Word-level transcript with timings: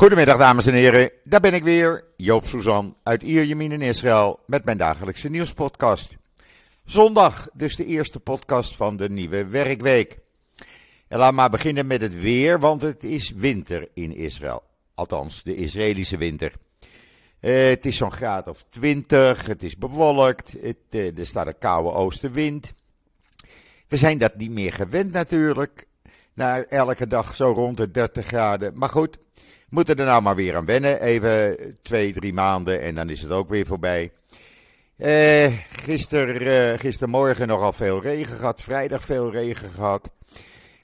Goedemiddag 0.00 0.38
dames 0.38 0.66
en 0.66 0.74
heren, 0.74 1.10
daar 1.24 1.40
ben 1.40 1.54
ik 1.54 1.64
weer, 1.64 2.04
Joop 2.16 2.44
Suzan 2.44 2.96
uit 3.02 3.22
Ierjemien 3.22 3.72
in 3.72 3.80
Israël 3.80 4.40
met 4.46 4.64
mijn 4.64 4.78
dagelijkse 4.78 5.28
nieuwspodcast. 5.28 6.16
Zondag, 6.84 7.48
dus 7.52 7.76
de 7.76 7.84
eerste 7.84 8.20
podcast 8.20 8.76
van 8.76 8.96
de 8.96 9.10
nieuwe 9.10 9.46
werkweek. 9.46 10.18
En 11.08 11.18
laat 11.18 11.32
maar 11.32 11.50
beginnen 11.50 11.86
met 11.86 12.00
het 12.00 12.20
weer, 12.20 12.60
want 12.60 12.82
het 12.82 13.04
is 13.04 13.30
winter 13.30 13.88
in 13.94 14.16
Israël. 14.16 14.62
Althans, 14.94 15.42
de 15.42 15.54
Israëlische 15.54 16.16
winter. 16.16 16.52
Eh, 17.40 17.68
het 17.68 17.86
is 17.86 17.96
zo'n 17.96 18.12
graad 18.12 18.48
of 18.48 18.64
20, 18.68 19.46
het 19.46 19.62
is 19.62 19.76
bewolkt, 19.76 20.52
het, 20.60 20.76
eh, 20.90 21.18
er 21.18 21.26
staat 21.26 21.46
een 21.46 21.58
koude 21.58 21.92
oostenwind. 21.92 22.74
We 23.88 23.96
zijn 23.96 24.18
dat 24.18 24.36
niet 24.36 24.50
meer 24.50 24.72
gewend 24.72 25.12
natuurlijk, 25.12 25.86
na 26.34 26.62
elke 26.62 27.06
dag 27.06 27.36
zo 27.36 27.52
rond 27.52 27.76
de 27.76 27.90
30 27.90 28.26
graden. 28.26 28.78
Maar 28.78 28.88
goed, 28.88 29.18
moeten 29.70 29.96
er 29.96 30.04
nou 30.04 30.22
maar 30.22 30.34
weer 30.34 30.56
aan 30.56 30.64
wennen. 30.64 31.00
Even 31.00 31.56
twee, 31.82 32.12
drie 32.12 32.32
maanden 32.32 32.80
en 32.80 32.94
dan 32.94 33.10
is 33.10 33.22
het 33.22 33.30
ook 33.30 33.48
weer 33.48 33.66
voorbij. 33.66 34.12
Eh, 34.96 35.52
gister, 35.70 36.46
eh, 36.46 36.78
gistermorgen 36.78 37.46
nogal 37.46 37.72
veel 37.72 38.02
regen 38.02 38.36
gehad, 38.36 38.62
vrijdag 38.62 39.04
veel 39.04 39.32
regen 39.32 39.68
gehad. 39.68 40.10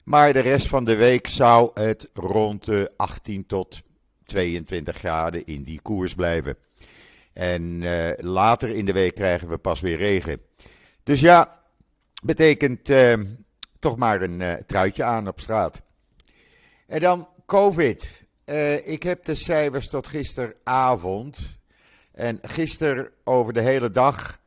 Maar 0.03 0.33
de 0.33 0.39
rest 0.39 0.67
van 0.67 0.83
de 0.83 0.95
week 0.95 1.27
zou 1.27 1.71
het 1.73 2.09
rond 2.13 2.65
de 2.65 2.91
18 2.95 3.45
tot 3.45 3.81
22 4.25 4.97
graden 4.97 5.45
in 5.45 5.63
die 5.63 5.81
koers 5.81 6.13
blijven. 6.13 6.57
En 7.33 7.83
eh, 7.83 8.23
later 8.25 8.69
in 8.69 8.85
de 8.85 8.93
week 8.93 9.15
krijgen 9.15 9.47
we 9.47 9.57
pas 9.57 9.79
weer 9.79 9.97
regen. 9.97 10.41
Dus 11.03 11.19
ja, 11.19 11.61
betekent 12.23 12.89
eh, 12.89 13.13
toch 13.79 13.97
maar 13.97 14.21
een 14.21 14.39
uh, 14.39 14.53
truitje 14.53 15.03
aan 15.03 15.27
op 15.27 15.39
straat. 15.39 15.81
En 16.87 16.99
dan 16.99 17.27
COVID. 17.45 18.26
Uh, 18.49 18.87
ik 18.87 19.03
heb 19.03 19.25
de 19.25 19.35
cijfers 19.35 19.89
tot 19.89 20.07
gisteravond. 20.07 21.59
En 22.11 22.39
gisteren 22.41 23.09
over 23.23 23.53
de 23.53 23.61
hele 23.61 23.91
dag 23.91 24.39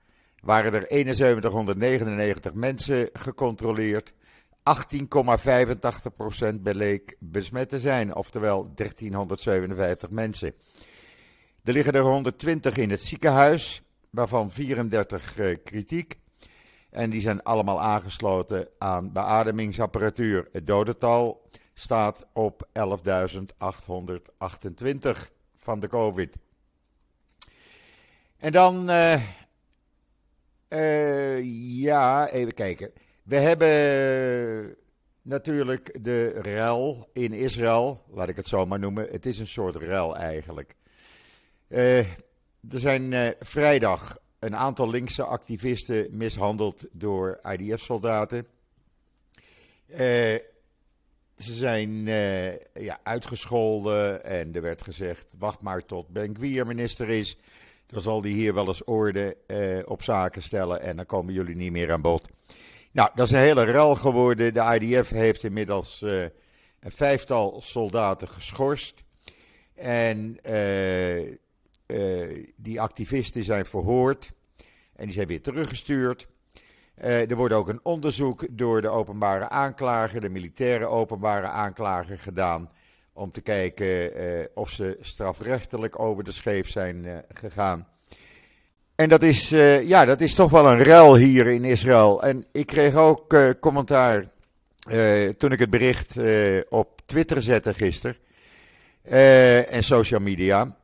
waren 0.42 0.74
er 0.74 1.14
7199 1.14 2.54
mensen 2.54 3.08
gecontroleerd. 3.12 4.12
18,85% 6.52 6.54
bleek 6.62 7.16
besmet 7.18 7.68
te 7.68 7.80
zijn, 7.80 8.14
oftewel 8.14 8.72
1357 8.74 10.10
mensen. 10.10 10.54
Er 11.64 11.72
liggen 11.72 11.92
er 11.92 12.02
120 12.02 12.76
in 12.76 12.90
het 12.90 13.02
ziekenhuis, 13.02 13.82
waarvan 14.10 14.50
34 14.50 15.38
uh, 15.38 15.56
kritiek. 15.64 16.18
En 16.90 17.10
die 17.10 17.20
zijn 17.20 17.42
allemaal 17.42 17.80
aangesloten 17.80 18.68
aan 18.78 19.12
beademingsapparatuur. 19.12 20.48
Het 20.52 20.66
dodental 20.66 21.48
staat 21.80 22.26
op 22.32 22.68
11.828 22.72 22.72
van 25.56 25.80
de 25.80 25.88
COVID. 25.88 26.36
En 28.38 28.52
dan, 28.52 28.90
uh, 28.90 29.22
uh, 30.68 31.44
ja, 31.82 32.28
even 32.28 32.54
kijken. 32.54 32.92
We 33.22 33.36
hebben 33.36 34.76
natuurlijk 35.22 36.04
de 36.04 36.28
rel 36.28 37.08
in 37.12 37.32
Israël, 37.32 38.04
laat 38.10 38.28
ik 38.28 38.36
het 38.36 38.48
zo 38.48 38.66
maar 38.66 38.78
noemen. 38.78 39.08
Het 39.10 39.26
is 39.26 39.38
een 39.38 39.46
soort 39.46 39.76
rel 39.76 40.16
eigenlijk. 40.16 40.74
Uh, 41.68 41.98
er 41.98 42.08
zijn 42.78 43.34
vrijdag 43.38 44.18
een 44.38 44.56
aantal 44.56 44.90
linkse 44.90 45.24
activisten 45.24 46.06
mishandeld 46.10 46.86
door 46.92 47.40
IDF-soldaten. 47.42 48.46
Ze 51.40 51.54
zijn 51.54 51.90
uh, 52.06 52.52
ja, 52.72 53.00
uitgescholden 53.02 54.24
en 54.24 54.54
er 54.54 54.62
werd 54.62 54.82
gezegd: 54.82 55.34
wacht 55.38 55.62
maar 55.62 55.86
tot 55.86 56.08
Ben 56.08 56.36
Gwier 56.36 56.66
minister 56.66 57.08
is. 57.08 57.36
Dan 57.86 58.00
zal 58.00 58.20
die 58.20 58.34
hier 58.34 58.54
wel 58.54 58.66
eens 58.66 58.84
orde 58.84 59.36
uh, 59.46 59.78
op 59.84 60.02
zaken 60.02 60.42
stellen 60.42 60.82
en 60.82 60.96
dan 60.96 61.06
komen 61.06 61.34
jullie 61.34 61.56
niet 61.56 61.72
meer 61.72 61.92
aan 61.92 62.00
bod. 62.00 62.28
Nou, 62.92 63.10
dat 63.14 63.26
is 63.26 63.32
een 63.32 63.38
hele 63.38 63.62
rel 63.64 63.94
geworden. 63.94 64.54
De 64.54 64.78
IDF 64.80 65.10
heeft 65.10 65.44
inmiddels 65.44 66.02
uh, 66.02 66.22
een 66.80 66.92
vijftal 66.92 67.62
soldaten 67.62 68.28
geschorst. 68.28 69.02
En 69.74 70.38
die 72.56 72.80
activisten 72.80 73.42
zijn 73.42 73.66
verhoord 73.66 74.30
en 74.96 75.04
die 75.04 75.14
zijn 75.14 75.26
weer 75.26 75.42
teruggestuurd. 75.42 76.28
Uh, 77.04 77.30
er 77.30 77.36
wordt 77.36 77.54
ook 77.54 77.68
een 77.68 77.80
onderzoek 77.82 78.46
door 78.50 78.82
de 78.82 78.88
openbare 78.88 79.48
aanklager, 79.48 80.20
de 80.20 80.28
militaire 80.28 80.86
openbare 80.86 81.46
aanklager, 81.46 82.18
gedaan. 82.18 82.70
Om 83.12 83.30
te 83.30 83.40
kijken 83.40 83.86
uh, 83.86 84.44
of 84.54 84.70
ze 84.70 84.96
strafrechtelijk 85.00 85.98
over 85.98 86.24
de 86.24 86.32
scheef 86.32 86.68
zijn 86.70 87.04
uh, 87.04 87.12
gegaan. 87.32 87.86
En 88.94 89.08
dat 89.08 89.22
is, 89.22 89.48
ja, 89.82 90.04
dat 90.04 90.20
is 90.20 90.34
toch 90.34 90.50
wel 90.50 90.66
een 90.66 90.82
rel 90.82 91.16
hier 91.16 91.46
in 91.46 91.64
Israël. 91.64 92.22
En 92.22 92.44
ik 92.52 92.66
kreeg 92.66 92.94
ook 92.94 93.36
commentaar 93.60 94.30
toen 95.38 95.52
ik 95.52 95.58
het 95.58 95.70
bericht 95.70 96.16
op 96.68 97.00
Twitter 97.06 97.42
zette 97.42 97.74
gisteren. 97.74 98.16
en 99.70 99.82
social 99.82 100.20
media. 100.20 100.79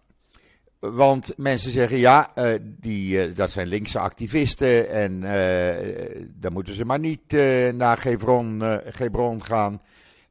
Want 0.95 1.33
mensen 1.37 1.73
zeggen 1.73 1.99
ja, 1.99 2.33
uh, 2.35 2.55
die, 2.63 3.27
uh, 3.27 3.37
dat 3.37 3.51
zijn 3.51 3.67
linkse 3.67 3.99
activisten 3.99 4.91
en 4.91 5.23
uh, 5.23 6.27
dan 6.35 6.53
moeten 6.53 6.75
ze 6.75 6.85
maar 6.85 6.99
niet 6.99 7.33
naar 7.73 7.99
Gebron 8.91 9.45
gaan 9.45 9.83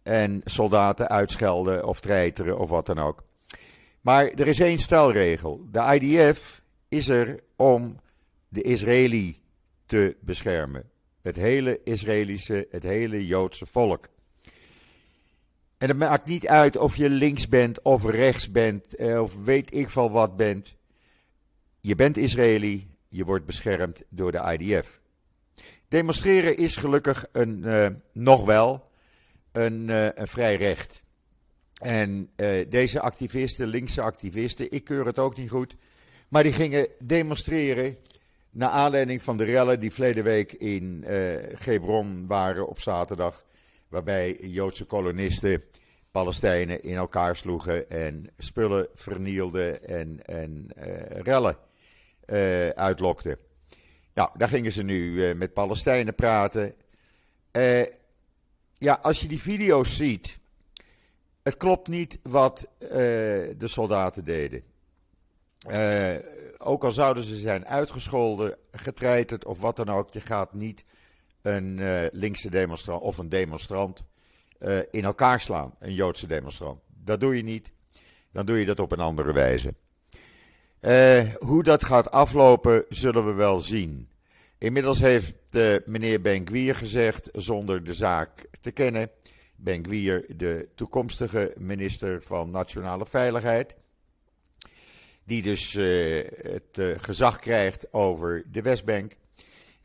en 0.04 0.42
soldaten 0.46 1.10
uitschelden 1.10 1.86
of 1.86 2.00
treiteren 2.00 2.60
of 2.60 2.70
wat 2.70 2.86
dan 2.86 3.00
ook. 3.00 3.24
Maar 4.02 4.28
er 4.28 4.48
is 4.48 4.60
één 4.60 4.78
stelregel. 4.78 5.68
De 5.72 6.00
IDF 6.00 6.62
is 6.90 7.08
er 7.08 7.40
om 7.56 8.00
de 8.48 8.62
Israëli 8.62 9.42
te 9.86 10.16
beschermen. 10.22 10.84
Het 11.22 11.36
hele 11.36 11.80
Israëlische, 11.84 12.68
het 12.72 12.84
hele 12.84 13.26
Joodse 13.26 13.66
volk. 13.66 14.08
En 15.78 15.88
het 15.88 15.98
maakt 15.98 16.28
niet 16.28 16.48
uit 16.48 16.78
of 16.78 16.96
je 16.96 17.10
links 17.10 17.48
bent 17.48 17.82
of 17.82 18.06
rechts 18.06 18.52
bent 18.52 18.96
eh, 18.96 19.22
of 19.22 19.44
weet 19.44 19.74
ik 19.74 19.90
veel 19.90 20.12
wat 20.12 20.36
bent. 20.36 20.76
Je 21.80 21.96
bent 21.96 22.18
Israëli, 22.18 22.88
je 23.08 23.26
wordt 23.26 23.46
beschermd 23.46 24.04
door 24.10 24.32
de 24.32 24.58
IDF. 24.58 25.02
Demonstreren 25.88 26.58
is 26.58 26.76
gelukkig 26.76 27.26
een, 27.32 27.62
uh, 27.66 27.88
nog 28.12 28.46
wel 28.46 28.90
een, 29.52 29.88
uh, 29.88 30.06
een, 30.14 30.28
vrij 30.28 30.56
recht. 30.56 31.04
En 31.82 32.30
deze 32.70 33.00
activisten, 33.00 33.68
linkse 33.68 34.02
activisten, 34.02 34.72
ik 34.72 34.84
keur 34.84 35.06
het 35.06 35.20
ook 35.20 35.38
niet 35.38 35.50
goed, 35.50 35.76
maar 36.30 36.44
die 36.44 36.54
gingen 36.54 36.88
demonstreren 37.00 37.98
naar 38.50 38.70
aanleiding 38.70 39.24
van 39.24 39.38
de 39.38 39.44
rellen 39.44 39.80
die 39.80 39.92
verleden 39.92 40.24
week 40.24 40.54
in 40.54 41.06
Gebron 41.56 42.28
waren 42.28 42.68
op 42.68 42.80
zaterdag 42.80 43.46
waarbij 43.96 44.38
Joodse 44.42 44.86
kolonisten 44.86 45.64
Palestijnen 46.12 46.84
in 46.84 46.96
elkaar 46.96 47.36
sloegen 47.36 47.90
en 47.90 48.30
spullen 48.38 48.88
vernielden 48.94 49.88
en, 49.88 50.26
en 50.26 50.68
uh, 50.78 50.86
rellen 51.08 51.58
uh, 52.26 52.70
uitlokten. 52.70 53.38
Nou, 54.14 54.30
daar 54.38 54.48
gingen 54.48 54.72
ze 54.72 54.84
nu 54.84 55.12
uh, 55.12 55.36
met 55.36 55.54
Palestijnen 55.54 56.16
praten. 56.16 56.74
ja, 58.78 59.00
als 59.02 59.22
je 59.22 59.28
die 59.28 59.42
video's 59.42 59.96
ziet, 59.96 60.40
het 61.44 61.58
klopt 61.58 61.88
niet 61.88 62.20
wat 62.24 62.70
de 62.80 63.56
soldaten 63.68 64.24
deden. 64.24 64.64
ook 66.58 66.84
al 66.84 66.92
zouden 66.92 67.24
ze 67.24 67.36
zijn 67.36 67.66
uitgescholden, 67.66 68.58
getreiterd 68.72 69.46
of 69.46 69.60
wat 69.60 69.76
dan 69.76 69.90
ook, 69.90 70.14
je 70.14 70.22
gaat 70.22 70.54
niet 70.54 70.86
een 71.46 71.78
uh, 71.78 72.02
linkse 72.12 72.50
demonstrant 72.50 73.02
of 73.02 73.18
een 73.18 73.30
demonstrant 73.30 74.06
uh, 74.60 74.80
in 74.92 75.04
elkaar 75.04 75.42
slaan, 75.42 75.76
een 75.80 75.94
Joodse 75.94 76.28
demonstrant. 76.28 76.80
Dat 77.04 77.20
doe 77.20 77.36
je 77.36 77.44
niet. 77.44 77.72
Dan 78.32 78.46
doe 78.46 78.60
je 78.60 78.66
dat 78.66 78.80
op 78.80 78.92
een 78.92 79.00
andere 79.00 79.34
wijze. 79.34 79.74
Uh, 80.82 81.34
hoe 81.34 81.64
dat 81.64 81.86
gaat 81.86 82.12
aflopen, 82.12 82.86
zullen 82.90 83.26
we 83.26 83.34
wel 83.34 83.60
zien. 83.60 84.10
Inmiddels 84.58 85.00
heeft 85.00 85.34
meneer 85.86 86.22
Ben 86.22 86.76
gezegd, 86.76 87.30
zonder 87.34 87.84
de 87.84 87.94
zaak 87.94 88.46
te 88.62 88.72
kennen, 88.72 89.10
Ben 89.56 89.84
de 90.38 90.70
toekomstige 90.76 91.54
minister 91.58 92.22
van 92.22 92.50
Nationale 92.50 93.06
Veiligheid, 93.06 93.76
die 95.24 95.42
dus 95.42 95.74
het 95.74 96.98
gezag 96.98 97.40
krijgt 97.40 97.94
over 97.94 98.44
de 98.52 98.62
Westbank 98.62 99.16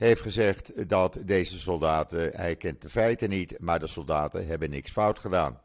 heeft 0.00 0.23
gezegd 0.23 0.88
dat 0.88 1.19
deze 1.25 1.58
soldaten, 1.58 2.31
hij 2.35 2.56
kent 2.56 2.82
de 2.82 2.88
feiten 2.88 3.29
niet, 3.29 3.58
maar 3.58 3.79
de 3.79 3.87
soldaten 3.87 4.47
hebben 4.47 4.70
niks 4.70 4.91
fout 4.91 5.19
gedaan. 5.19 5.61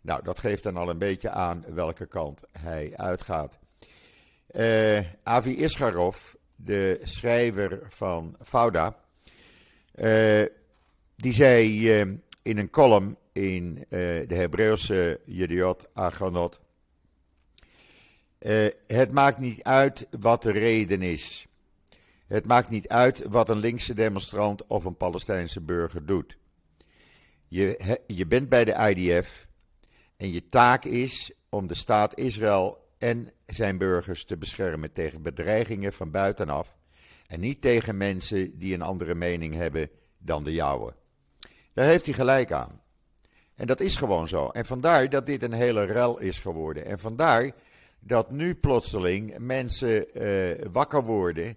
Nou, 0.00 0.22
dat 0.22 0.38
geeft 0.38 0.62
dan 0.62 0.76
al 0.76 0.88
een 0.88 0.98
beetje 0.98 1.30
aan 1.30 1.64
welke 1.68 2.06
kant 2.06 2.42
hij 2.58 2.92
uitgaat. 2.96 3.58
Uh, 4.50 4.98
Avi 5.22 5.56
Isgarov, 5.56 6.34
de 6.56 7.00
schrijver 7.04 7.80
van 7.88 8.36
Fauda, 8.42 8.96
uh, 9.94 10.44
die 11.16 11.32
zei 11.32 11.90
uh, 12.00 12.14
in 12.42 12.58
een 12.58 12.70
column 12.70 13.16
in 13.32 13.84
de 13.88 14.34
Hebreeuwse 14.34 15.20
Jediot 15.24 15.86
Agonot 15.94 16.60
Uh, 18.40 18.66
het 18.86 19.12
maakt 19.12 19.38
niet 19.38 19.62
uit 19.62 20.06
wat 20.20 20.42
de 20.42 20.52
reden 20.52 21.02
is. 21.02 21.45
Het 22.26 22.46
maakt 22.46 22.70
niet 22.70 22.88
uit 22.88 23.24
wat 23.28 23.48
een 23.48 23.58
linkse 23.58 23.94
demonstrant 23.94 24.66
of 24.66 24.84
een 24.84 24.96
Palestijnse 24.96 25.60
burger 25.60 26.06
doet. 26.06 26.36
Je, 27.48 28.00
je 28.06 28.26
bent 28.26 28.48
bij 28.48 28.64
de 28.64 28.94
IDF 28.94 29.48
en 30.16 30.32
je 30.32 30.48
taak 30.48 30.84
is 30.84 31.32
om 31.48 31.66
de 31.66 31.74
staat 31.74 32.18
Israël 32.18 32.88
en 32.98 33.32
zijn 33.46 33.78
burgers 33.78 34.24
te 34.24 34.36
beschermen 34.36 34.92
tegen 34.92 35.22
bedreigingen 35.22 35.92
van 35.92 36.10
buitenaf 36.10 36.76
en 37.26 37.40
niet 37.40 37.60
tegen 37.60 37.96
mensen 37.96 38.58
die 38.58 38.74
een 38.74 38.82
andere 38.82 39.14
mening 39.14 39.54
hebben 39.54 39.90
dan 40.18 40.44
de 40.44 40.52
jouwe. 40.52 40.94
Daar 41.72 41.86
heeft 41.86 42.04
hij 42.04 42.14
gelijk 42.14 42.52
aan. 42.52 42.80
En 43.54 43.66
dat 43.66 43.80
is 43.80 43.96
gewoon 43.96 44.28
zo. 44.28 44.48
En 44.48 44.66
vandaar 44.66 45.08
dat 45.08 45.26
dit 45.26 45.42
een 45.42 45.52
hele 45.52 45.84
rel 45.84 46.18
is 46.18 46.38
geworden. 46.38 46.86
En 46.86 46.98
vandaar 46.98 47.50
dat 48.00 48.30
nu 48.30 48.54
plotseling 48.54 49.38
mensen 49.38 50.22
uh, 50.22 50.66
wakker 50.72 51.04
worden 51.04 51.56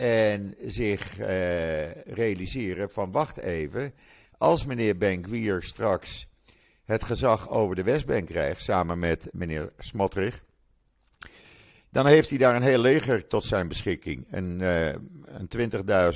en 0.00 0.54
zich 0.64 1.18
uh, 1.18 1.90
realiseren 1.92 2.90
van 2.90 3.12
wacht 3.12 3.36
even, 3.36 3.92
als 4.38 4.64
meneer 4.64 4.96
Benkwier 4.96 5.62
straks 5.62 6.28
het 6.84 7.04
gezag 7.04 7.50
over 7.50 7.76
de 7.76 7.82
Westbank 7.82 8.26
krijgt, 8.26 8.62
samen 8.62 8.98
met 8.98 9.28
meneer 9.32 9.72
Smotrich, 9.78 10.42
dan 11.90 12.06
heeft 12.06 12.28
hij 12.28 12.38
daar 12.38 12.56
een 12.56 12.62
heel 12.62 12.78
leger 12.78 13.26
tot 13.26 13.44
zijn 13.44 13.68
beschikking. 13.68 14.26
Een, 14.30 14.60
uh, 14.60 14.86
een 15.24 15.48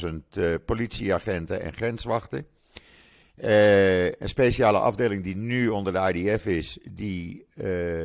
20.000 0.03 0.39
uh, 0.39 0.55
politieagenten 0.65 1.61
en 1.61 1.73
grenswachten. 1.73 2.47
Een 3.37 4.29
speciale 4.29 4.79
afdeling 4.79 5.23
die 5.23 5.37
nu 5.37 5.69
onder 5.69 5.93
de 5.93 6.13
IDF 6.13 6.47
is, 6.47 6.79
die 6.91 7.47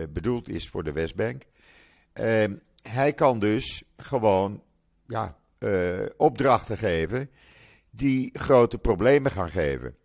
bedoeld 0.10 0.50
is 0.50 0.70
voor 0.70 0.84
de 0.84 0.92
Westbank. 0.92 1.42
hij 2.82 3.14
kan 3.16 3.40
dus 3.40 3.84
gewoon 3.98 4.64
ja, 5.08 5.39
opdrachten 6.18 6.78
geven 6.78 7.30
die 7.90 8.30
grote 8.34 8.78
problemen 8.78 9.32
gaan 9.32 9.50
geven. 9.50 9.96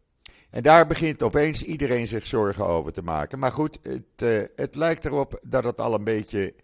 En 0.50 0.62
daar 0.62 0.86
begint 0.86 1.22
opeens 1.22 1.62
iedereen 1.62 2.06
zich 2.06 2.26
zorgen 2.26 2.66
over 2.66 2.92
te 2.92 3.02
maken. 3.02 3.38
Maar 3.38 3.52
goed, 3.52 3.78
het, 3.82 4.50
het 4.56 4.74
lijkt 4.74 5.04
erop 5.04 5.40
dat 5.46 5.64
het 5.64 5.80
al 5.80 5.94
een 5.94 6.04
beetje 6.04 6.54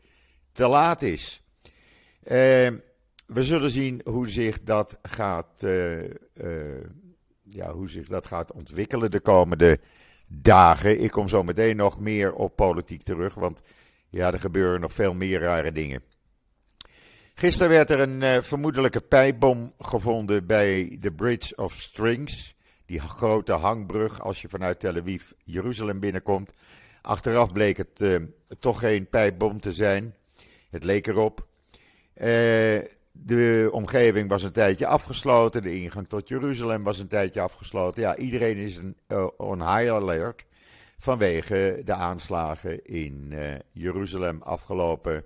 te 0.52 0.68
laat 0.68 1.02
is. 1.02 1.42
Uh, 2.22 2.28
we 3.26 3.44
zullen 3.44 3.70
zien 3.70 4.00
hoe 4.04 4.28
zich 4.28 4.62
dat 4.62 4.98
gaat, 5.02 5.62
uh, 5.62 6.10
ja, 7.42 7.72
hoe 7.72 7.90
zich 7.90 8.06
dat 8.06 8.26
gaat 8.26 8.52
ontwikkelen 8.52 9.10
de 9.10 9.20
komende 9.20 9.78
dagen. 10.26 11.00
Ik 11.00 11.10
kom 11.10 11.28
zo 11.28 11.42
meteen 11.42 11.76
nog 11.76 12.00
meer 12.00 12.34
op 12.34 12.56
politiek 12.56 13.02
terug, 13.02 13.34
want 13.34 13.60
ja, 14.08 14.32
er 14.32 14.40
gebeuren 14.40 14.80
nog 14.80 14.94
veel 14.94 15.14
meer 15.14 15.40
rare 15.40 15.72
dingen. 15.72 16.02
Gisteren 17.34 17.70
werd 17.70 17.90
er 17.90 18.00
een 18.00 18.44
vermoedelijke 18.44 19.00
pijpbom 19.00 19.72
gevonden 19.78 20.46
bij 20.46 20.96
de 21.00 21.12
Bridge 21.12 21.56
of 21.56 21.72
Strings. 21.72 22.54
Die 22.86 23.00
grote 23.00 23.52
hangbrug 23.52 24.20
als 24.20 24.40
je 24.42 24.48
vanuit 24.48 24.80
Tel 24.80 24.96
Aviv 24.96 25.30
Jeruzalem 25.44 26.00
binnenkomt. 26.00 26.52
Achteraf 27.02 27.52
bleek 27.52 27.76
het 27.76 28.20
toch 28.58 28.78
geen 28.78 29.08
pijpbom 29.08 29.60
te 29.60 29.72
zijn. 29.72 30.14
Het 30.70 30.84
leek 30.84 31.06
erop. 31.06 31.46
Uh, 32.14 32.26
de 33.12 33.68
omgeving 33.72 34.28
was 34.28 34.42
een 34.42 34.52
tijdje 34.52 34.86
afgesloten. 34.86 35.62
De 35.62 35.80
ingang 35.80 36.08
tot 36.08 36.28
Jeruzalem 36.28 36.82
was 36.82 36.98
een 36.98 37.08
tijdje 37.08 37.40
afgesloten. 37.40 38.02
Ja, 38.02 38.16
iedereen 38.16 38.56
is 38.56 38.76
een, 38.76 38.96
on 39.36 39.58
high 39.58 39.92
alert 39.92 40.44
vanwege 40.98 41.82
de 41.84 41.94
aanslagen 41.94 42.84
in 42.84 43.34
Jeruzalem 43.72 44.42
afgelopen 44.42 45.24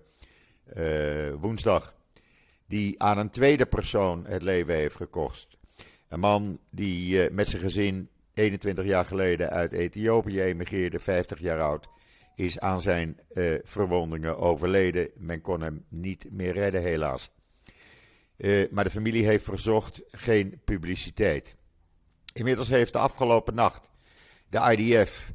woensdag. 1.40 1.94
Die 2.66 3.02
aan 3.02 3.18
een 3.18 3.30
tweede 3.30 3.66
persoon 3.66 4.26
het 4.26 4.42
leven 4.42 4.74
heeft 4.74 4.96
gekost. 4.96 5.56
Een 6.08 6.20
man 6.20 6.58
die 6.70 7.30
met 7.30 7.48
zijn 7.48 7.62
gezin 7.62 8.08
21 8.34 8.84
jaar 8.84 9.04
geleden 9.04 9.50
uit 9.50 9.72
Ethiopië 9.72 10.40
emigreerde, 10.40 11.00
50 11.00 11.40
jaar 11.40 11.60
oud 11.60 11.88
is 12.34 12.58
aan 12.58 12.80
zijn 12.80 13.20
uh, 13.32 13.58
verwondingen 13.64 14.38
overleden. 14.38 15.10
Men 15.16 15.40
kon 15.40 15.60
hem 15.60 15.84
niet 15.88 16.26
meer 16.30 16.52
redden, 16.52 16.82
helaas. 16.82 17.30
Maar 18.70 18.84
de 18.84 18.90
familie 18.90 19.26
heeft 19.26 19.44
verzocht 19.44 20.02
geen 20.10 20.60
publiciteit. 20.64 21.56
Inmiddels 22.32 22.68
heeft 22.68 22.92
de 22.92 22.98
afgelopen 22.98 23.54
nacht 23.54 23.90
de 24.48 24.76
IDF 24.76 25.32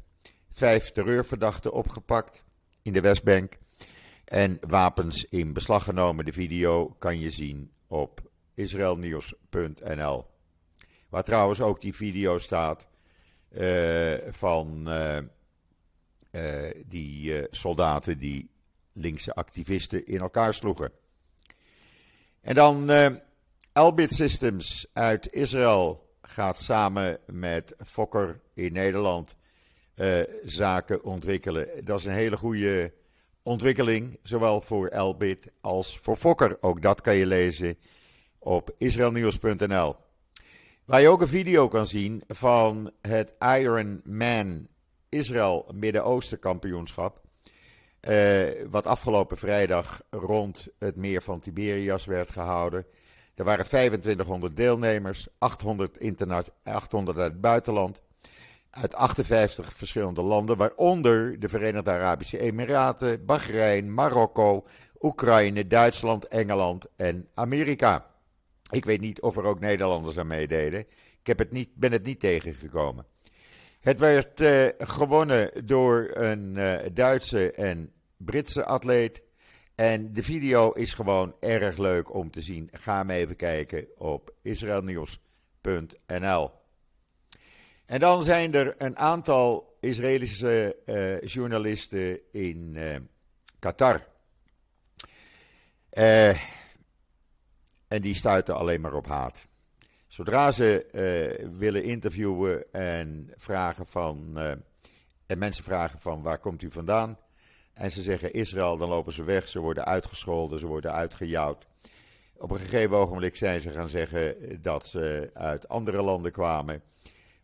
vijf 0.52 0.90
terreurverdachten 0.90 1.72
opgepakt 1.72 2.44
in 2.82 2.92
de 2.92 3.00
Westbank. 3.00 3.58
En 4.30 4.58
wapens 4.68 5.24
in 5.24 5.52
beslag 5.52 5.84
genomen. 5.84 6.24
De 6.24 6.32
video 6.32 6.86
kan 6.98 7.18
je 7.18 7.30
zien 7.30 7.70
op 7.86 8.30
israelnieuws.nl. 8.54 10.26
Waar 11.08 11.22
trouwens 11.22 11.60
ook 11.60 11.80
die 11.80 11.94
video 11.94 12.38
staat 12.38 12.88
uh, 13.52 14.14
van 14.28 14.88
uh, 14.88 16.70
die 16.86 17.40
uh, 17.40 17.44
soldaten 17.50 18.18
die 18.18 18.50
linkse 18.92 19.34
activisten 19.34 20.06
in 20.06 20.20
elkaar 20.20 20.54
sloegen. 20.54 20.92
En 22.40 22.54
dan 22.54 22.90
Elbit 23.72 24.12
Systems 24.12 24.86
uit 24.92 25.32
Israël 25.32 26.14
gaat 26.22 26.60
samen 26.60 27.18
met 27.26 27.74
Fokker 27.84 28.40
in 28.54 28.72
Nederland 28.72 29.36
zaken 30.44 31.04
ontwikkelen. 31.04 31.84
Dat 31.84 31.98
is 31.98 32.04
een 32.04 32.12
hele 32.12 32.36
goede 32.36 32.92
ontwikkeling, 33.42 34.18
zowel 34.22 34.60
voor 34.60 34.86
Elbit 34.86 35.50
als 35.60 35.98
voor 35.98 36.16
Fokker. 36.16 36.58
Ook 36.60 36.82
dat 36.82 37.00
kan 37.00 37.14
je 37.14 37.26
lezen 37.26 37.78
op 38.38 38.74
israelnieuws.nl. 38.78 39.96
Waar 40.84 41.00
je 41.00 41.08
ook 41.08 41.20
een 41.20 41.28
video 41.28 41.68
kan 41.68 41.86
zien 41.86 42.22
van 42.28 42.92
het 43.00 43.34
Iron 43.38 44.00
Man 44.04 44.68
Israël 45.08 45.66
Midden-Oosten 45.74 46.38
kampioenschap. 46.38 47.20
Uh, 48.08 48.46
wat 48.70 48.86
afgelopen 48.86 49.38
vrijdag 49.38 50.02
rond 50.10 50.68
het 50.78 50.96
meer 50.96 51.22
van 51.22 51.40
Tiberias 51.40 52.04
werd 52.04 52.30
gehouden. 52.30 52.86
Er 53.34 53.44
waren 53.44 53.64
2500 53.64 54.56
deelnemers, 54.56 55.28
800, 55.38 55.98
800 56.62 57.18
uit 57.18 57.32
het 57.32 57.40
buitenland. 57.40 58.02
Uit 58.70 58.94
58 58.94 59.72
verschillende 59.72 60.22
landen, 60.22 60.56
waaronder 60.56 61.40
de 61.40 61.48
Verenigde 61.48 61.90
Arabische 61.90 62.38
Emiraten, 62.38 63.24
Bahrein, 63.24 63.94
Marokko, 63.94 64.66
Oekraïne, 65.00 65.66
Duitsland, 65.66 66.28
Engeland 66.28 66.86
en 66.96 67.28
Amerika. 67.34 68.06
Ik 68.70 68.84
weet 68.84 69.00
niet 69.00 69.20
of 69.20 69.36
er 69.36 69.44
ook 69.44 69.60
Nederlanders 69.60 70.18
aan 70.18 70.26
meededen. 70.26 70.80
Ik 71.20 71.26
heb 71.26 71.38
het 71.38 71.50
niet, 71.50 71.68
ben 71.74 71.92
het 71.92 72.04
niet 72.04 72.20
tegengekomen. 72.20 73.06
Het 73.80 73.98
werd 73.98 74.40
uh, 74.40 74.66
gewonnen 74.78 75.66
door 75.66 76.10
een 76.12 76.54
uh, 76.56 76.78
Duitse 76.92 77.52
en 77.52 77.92
Britse 78.16 78.64
atleet. 78.64 79.22
En 79.74 80.12
de 80.12 80.22
video 80.22 80.70
is 80.70 80.92
gewoon 80.92 81.34
erg 81.40 81.76
leuk 81.76 82.14
om 82.14 82.30
te 82.30 82.42
zien. 82.42 82.68
Ga 82.72 82.96
hem 82.96 83.10
even 83.10 83.36
kijken 83.36 83.86
op 83.96 84.34
israelnieuws.nl. 84.42 86.59
En 87.90 87.98
dan 87.98 88.22
zijn 88.22 88.54
er 88.54 88.74
een 88.78 88.98
aantal 88.98 89.76
Israëlische 89.80 90.76
uh, 90.86 91.20
journalisten 91.20 92.20
in 92.32 92.76
Qatar. 93.58 94.06
en 95.90 96.36
die 97.88 98.14
stuiten 98.14 98.56
alleen 98.56 98.80
maar 98.80 98.94
op 98.94 99.06
haat. 99.06 99.46
Zodra 100.08 100.52
ze 100.52 100.86
willen 101.58 101.84
interviewen 101.84 102.72
en 102.72 103.32
vragen 103.36 103.86
van. 103.86 104.38
En 105.26 105.38
mensen 105.38 105.64
vragen 105.64 106.00
van 106.00 106.22
waar 106.22 106.38
komt 106.38 106.62
u 106.62 106.70
vandaan? 106.70 107.18
En 107.72 107.90
ze 107.90 108.02
zeggen 108.02 108.32
Israël, 108.32 108.76
dan 108.76 108.88
lopen 108.88 109.12
ze 109.12 109.24
weg. 109.24 109.48
Ze 109.48 109.58
worden 109.58 109.84
uitgescholden, 109.84 110.58
ze 110.58 110.66
worden 110.66 110.92
uitgejouwd. 110.92 111.66
Op 112.36 112.50
een 112.50 112.58
gegeven 112.58 112.96
ogenblik 112.96 113.36
zijn 113.36 113.60
ze 113.60 113.70
gaan 113.70 113.88
zeggen 113.88 114.36
dat 114.62 114.86
ze 114.86 115.30
uit 115.34 115.68
andere 115.68 116.02
landen 116.02 116.32
kwamen. 116.32 116.82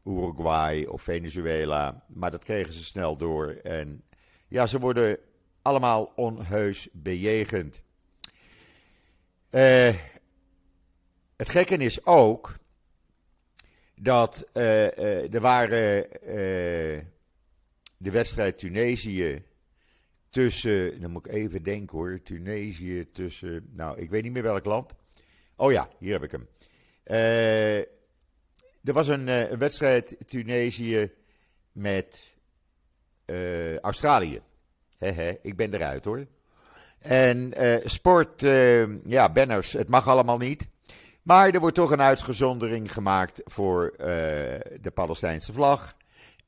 Uruguay 0.06 0.84
of 0.84 1.02
Venezuela. 1.02 2.04
Maar 2.08 2.30
dat 2.30 2.44
kregen 2.44 2.72
ze 2.72 2.84
snel 2.84 3.16
door. 3.16 3.48
En 3.48 4.02
ja, 4.48 4.66
ze 4.66 4.78
worden 4.78 5.18
allemaal 5.62 6.12
onheus 6.16 6.88
bejegend. 6.92 7.82
Uh, 9.50 9.94
het 11.36 11.48
gekke 11.48 11.76
is 11.76 12.06
ook 12.06 12.54
dat 13.94 14.48
uh, 14.54 14.62
uh, 14.82 15.34
er 15.34 15.40
waren 15.40 16.08
de 17.96 18.10
wedstrijd 18.10 18.58
Tunesië 18.58 19.44
tussen, 20.30 21.00
dan 21.00 21.10
moet 21.10 21.26
ik 21.26 21.32
even 21.32 21.62
denken 21.62 21.98
hoor, 21.98 22.22
Tunesië 22.22 23.10
tussen, 23.12 23.70
nou 23.72 24.00
ik 24.00 24.10
weet 24.10 24.22
niet 24.22 24.32
meer 24.32 24.42
welk 24.42 24.64
land. 24.64 24.94
Oh 25.56 25.72
ja, 25.72 25.88
hier 25.98 26.12
heb 26.12 26.22
ik 26.22 26.30
hem. 26.30 26.48
Er 28.86 28.92
was 28.92 29.08
een, 29.08 29.28
een 29.28 29.58
wedstrijd 29.58 30.16
Tunesië 30.26 31.12
met 31.72 32.34
Australië. 33.80 34.40
He, 34.98 35.38
ik 35.42 35.56
ben 35.56 35.74
eruit 35.74 36.04
hoor. 36.04 36.26
En 36.98 37.52
sport, 37.84 38.40
ja, 39.06 39.32
banners, 39.32 39.72
het 39.72 39.88
mag 39.88 40.08
allemaal 40.08 40.38
niet. 40.38 40.68
Maar 41.22 41.50
er 41.50 41.60
wordt 41.60 41.74
toch 41.74 41.90
een 41.90 42.02
uitgezondering 42.02 42.92
gemaakt 42.92 43.40
voor 43.44 43.94
de 44.80 44.90
Palestijnse 44.94 45.52
vlag. 45.52 45.94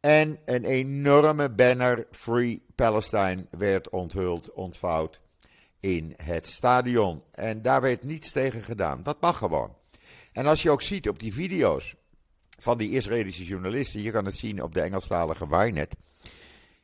En 0.01 0.39
een 0.45 0.65
enorme 0.65 1.51
banner 1.51 2.07
Free 2.11 2.63
Palestine 2.75 3.47
werd 3.51 3.89
onthuld, 3.89 4.53
ontvouwd 4.53 5.21
in 5.81 6.15
het 6.23 6.47
stadion. 6.47 7.23
En 7.33 7.63
daar 7.63 7.81
werd 7.81 8.05
niets 8.05 8.31
tegen 8.33 8.63
gedaan. 8.63 9.03
Dat 9.03 9.21
mag 9.21 9.39
gewoon. 9.39 9.77
En 10.33 10.47
als 10.47 10.63
je 10.63 10.71
ook 10.71 10.83
ziet 10.83 11.09
op 11.09 11.19
die 11.19 11.35
video's 11.35 11.95
van 12.59 12.79
die 12.79 12.91
Israëlische 12.91 13.45
journalisten, 13.45 14.03
je 14.03 14.11
kan 14.11 14.25
het 14.25 14.37
zien 14.37 14.63
op 14.63 14.75
de 14.75 14.81
Engelstalige 14.81 15.49
Wynet. 15.49 15.97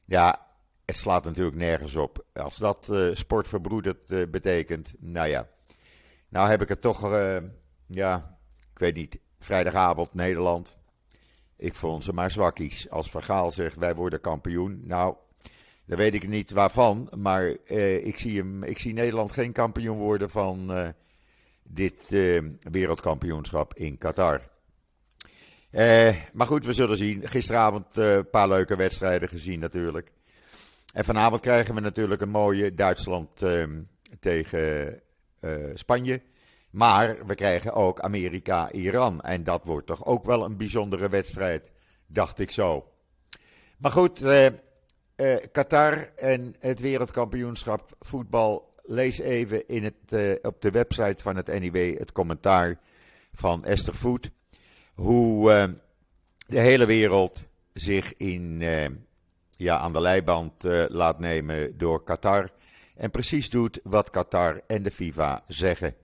Ja, 0.04 0.46
het 0.84 0.96
slaat 0.96 1.24
natuurlijk 1.24 1.56
nergens 1.56 1.96
op. 1.96 2.24
Als 2.32 2.56
dat 2.56 2.88
uh, 2.90 3.14
sportverbroederd 3.14 4.10
uh, 4.10 4.26
betekent, 4.30 4.94
nou 4.98 5.28
ja. 5.28 5.48
Nou 6.28 6.48
heb 6.48 6.62
ik 6.62 6.68
het 6.68 6.80
toch, 6.80 7.12
uh, 7.12 7.36
ja, 7.86 8.38
ik 8.72 8.78
weet 8.78 8.94
niet, 8.94 9.18
vrijdagavond 9.38 10.14
Nederland. 10.14 10.76
Ik 11.56 11.74
vond 11.74 12.04
ze 12.04 12.12
maar 12.12 12.30
zwakkies. 12.30 12.90
Als 12.90 13.10
Vergaal 13.10 13.50
zegt 13.50 13.76
wij 13.76 13.94
worden 13.94 14.20
kampioen. 14.20 14.80
Nou, 14.84 15.16
dan 15.86 15.98
weet 15.98 16.14
ik 16.14 16.28
niet 16.28 16.50
waarvan. 16.50 17.10
Maar 17.16 17.56
eh, 17.66 18.06
ik, 18.06 18.18
zie 18.18 18.38
hem, 18.38 18.62
ik 18.62 18.78
zie 18.78 18.92
Nederland 18.92 19.32
geen 19.32 19.52
kampioen 19.52 19.98
worden 19.98 20.30
van 20.30 20.72
eh, 20.72 20.88
dit 21.62 22.12
eh, 22.12 22.42
wereldkampioenschap 22.60 23.74
in 23.74 23.98
Qatar. 23.98 24.52
Eh, 25.74 26.16
maar 26.32 26.46
goed, 26.46 26.64
we 26.64 26.72
zullen 26.72 26.96
zien. 26.96 27.28
Gisteravond 27.28 27.98
eh, 27.98 28.14
een 28.14 28.30
paar 28.30 28.48
leuke 28.48 28.76
wedstrijden 28.76 29.28
gezien 29.28 29.60
natuurlijk. 29.60 30.12
En 30.92 31.04
vanavond 31.04 31.40
krijgen 31.40 31.74
we 31.74 31.80
natuurlijk 31.80 32.20
een 32.20 32.30
mooie 32.30 32.74
Duitsland 32.74 33.42
ehm, 33.42 33.82
tegen 34.20 35.00
eh, 35.40 35.50
Spanje. 35.74 36.22
Maar 36.70 37.26
we 37.26 37.34
krijgen 37.34 37.72
ook 37.72 38.00
Amerika-Iran. 38.00 39.20
En 39.20 39.44
dat 39.44 39.64
wordt 39.64 39.86
toch 39.86 40.04
ook 40.04 40.24
wel 40.24 40.44
een 40.44 40.56
bijzondere 40.56 41.08
wedstrijd, 41.08 41.72
dacht 42.06 42.38
ik 42.38 42.50
zo. 42.50 42.88
Maar 43.78 43.90
goed, 43.90 44.22
Qatar 45.52 46.10
en 46.16 46.54
het 46.58 46.80
wereldkampioenschap 46.80 47.96
voetbal. 48.00 48.74
Lees 48.82 49.18
even 49.18 49.68
in 49.68 49.84
het, 49.84 50.40
op 50.42 50.62
de 50.62 50.70
website 50.70 51.22
van 51.22 51.36
het 51.36 51.60
NIW 51.60 51.98
het 51.98 52.12
commentaar 52.12 52.80
van 53.32 53.64
Esther 53.64 53.94
Voet. 53.94 54.30
Hoe 54.94 55.52
eh, 55.52 55.68
de 56.46 56.60
hele 56.60 56.86
wereld 56.86 57.44
zich 57.72 58.12
in, 58.12 58.62
eh, 58.62 58.86
ja, 59.56 59.78
aan 59.78 59.92
de 59.92 60.00
leiband 60.00 60.64
eh, 60.64 60.84
laat 60.88 61.18
nemen 61.18 61.78
door 61.78 62.04
Qatar. 62.04 62.50
En 62.96 63.10
precies 63.10 63.50
doet 63.50 63.80
wat 63.82 64.10
Qatar 64.10 64.60
en 64.66 64.82
de 64.82 64.90
FIFA 64.90 65.44
zeggen. 65.48 65.94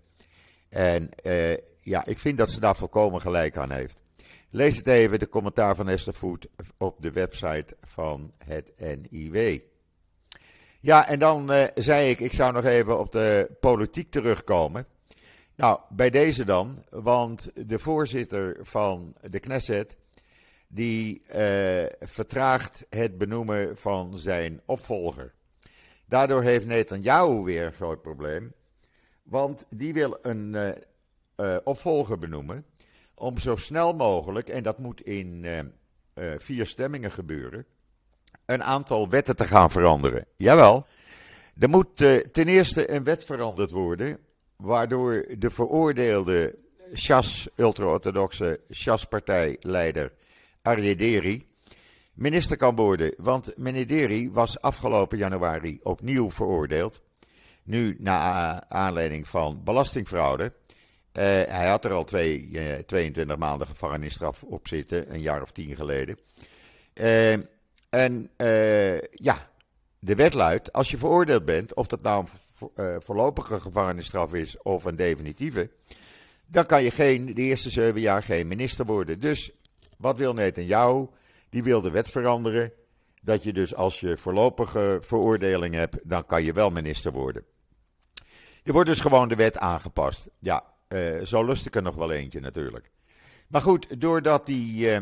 En 0.68 1.08
uh, 1.22 1.56
ja, 1.80 2.06
ik 2.06 2.18
vind 2.18 2.38
dat 2.38 2.50
ze 2.50 2.60
daar 2.60 2.76
volkomen 2.76 3.20
gelijk 3.20 3.56
aan 3.56 3.70
heeft. 3.70 4.02
Lees 4.50 4.76
het 4.76 4.86
even, 4.86 5.18
de 5.18 5.28
commentaar 5.28 5.76
van 5.76 5.88
Esther 5.88 6.14
Voet 6.14 6.48
op 6.78 7.02
de 7.02 7.10
website 7.10 7.76
van 7.82 8.32
het 8.38 8.72
NIW. 9.10 9.58
Ja, 10.80 11.08
en 11.08 11.18
dan 11.18 11.52
uh, 11.52 11.64
zei 11.74 12.10
ik, 12.10 12.20
ik 12.20 12.32
zou 12.32 12.52
nog 12.52 12.64
even 12.64 12.98
op 12.98 13.12
de 13.12 13.56
politiek 13.60 14.10
terugkomen. 14.10 14.86
Nou, 15.60 15.80
bij 15.88 16.10
deze 16.10 16.44
dan, 16.44 16.84
want 16.90 17.50
de 17.54 17.78
voorzitter 17.78 18.58
van 18.60 19.14
de 19.30 19.40
Knesset, 19.40 19.96
die 20.68 21.22
uh, 21.28 21.84
vertraagt 22.00 22.86
het 22.90 23.18
benoemen 23.18 23.78
van 23.78 24.18
zijn 24.18 24.60
opvolger. 24.64 25.32
Daardoor 26.06 26.42
heeft 26.42 26.66
Netanyahu 26.66 27.42
weer 27.42 27.66
een 27.66 27.72
groot 27.72 28.02
probleem. 28.02 28.52
Want 29.22 29.66
die 29.70 29.92
wil 29.92 30.18
een 30.22 30.52
uh, 30.54 30.68
uh, 31.36 31.56
opvolger 31.64 32.18
benoemen. 32.18 32.64
Om 33.14 33.38
zo 33.38 33.56
snel 33.56 33.94
mogelijk, 33.94 34.48
en 34.48 34.62
dat 34.62 34.78
moet 34.78 35.00
in 35.00 35.46
vier 36.38 36.66
stemmingen 36.66 37.10
gebeuren. 37.10 37.64
Een 38.46 38.62
aantal 38.62 39.08
wetten 39.08 39.36
te 39.36 39.44
gaan 39.44 39.70
veranderen. 39.70 40.26
Jawel. 40.36 40.86
Er 41.58 41.68
moet 41.68 41.96
ten 42.32 42.46
eerste 42.46 42.92
een 42.92 43.04
wet 43.04 43.24
veranderd 43.24 43.70
worden. 43.70 44.18
Waardoor 44.60 45.26
de 45.38 45.50
veroordeelde 45.50 46.58
Shas, 46.94 47.48
ultra-orthodoxe 47.56 48.60
Shas-partijleider 48.72 50.12
Aryeh 50.62 50.98
Deri 50.98 51.48
minister 52.14 52.56
kan 52.56 52.76
worden. 52.76 53.14
Want 53.16 53.56
meneer 53.56 53.86
Deri 53.86 54.30
was 54.30 54.60
afgelopen 54.60 55.18
januari 55.18 55.80
opnieuw 55.82 56.30
veroordeeld 56.30 57.02
nu, 57.62 57.96
na 57.98 58.68
aanleiding 58.68 59.28
van 59.28 59.60
belastingfraude. 59.64 60.44
Uh, 61.12 61.24
hij 61.24 61.68
had 61.68 61.84
er 61.84 61.92
al 61.92 62.04
twee, 62.04 62.48
uh, 62.52 62.74
22 62.74 63.36
maanden 63.36 63.66
gevangenisstraf 63.66 64.42
op 64.42 64.68
zitten, 64.68 65.14
een 65.14 65.20
jaar 65.20 65.42
of 65.42 65.50
tien 65.50 65.76
geleden. 65.76 66.18
Uh, 66.94 67.32
en 67.88 68.30
ja, 69.12 69.49
de 70.00 70.14
wet 70.14 70.34
luidt: 70.34 70.72
als 70.72 70.90
je 70.90 70.98
veroordeeld 70.98 71.44
bent, 71.44 71.74
of 71.74 71.86
dat 71.86 72.02
nou 72.02 72.26
een 72.74 73.02
voorlopige 73.02 73.60
gevangenisstraf 73.60 74.34
is 74.34 74.62
of 74.62 74.84
een 74.84 74.96
definitieve, 74.96 75.70
dan 76.46 76.66
kan 76.66 76.82
je 76.82 76.90
geen, 76.90 77.34
de 77.34 77.42
eerste 77.42 77.70
zeven 77.70 78.00
jaar 78.00 78.22
geen 78.22 78.48
minister 78.48 78.86
worden. 78.86 79.20
Dus 79.20 79.50
wat 79.96 80.18
wil 80.18 80.50
jou? 80.52 81.08
Die 81.48 81.62
wil 81.62 81.80
de 81.80 81.90
wet 81.90 82.10
veranderen. 82.10 82.72
Dat 83.22 83.42
je 83.42 83.52
dus 83.52 83.74
als 83.74 84.00
je 84.00 84.16
voorlopige 84.16 84.98
veroordeling 85.00 85.74
hebt, 85.74 85.96
dan 86.02 86.26
kan 86.26 86.44
je 86.44 86.52
wel 86.52 86.70
minister 86.70 87.12
worden. 87.12 87.44
Er 88.62 88.72
wordt 88.72 88.88
dus 88.88 89.00
gewoon 89.00 89.28
de 89.28 89.34
wet 89.34 89.58
aangepast. 89.58 90.28
Ja, 90.38 90.64
uh, 90.88 91.24
zo 91.24 91.44
lust 91.44 91.66
ik 91.66 91.74
er 91.74 91.82
nog 91.82 91.94
wel 91.94 92.10
eentje 92.10 92.40
natuurlijk. 92.40 92.90
Maar 93.48 93.60
goed, 93.60 94.00
doordat 94.00 94.46
die 94.46 94.90
uh, 94.90 94.98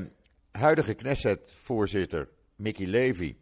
huidige 0.51 0.95
Knesset-voorzitter 0.95 2.29
Mickey 2.57 2.87
Levy 2.87 3.37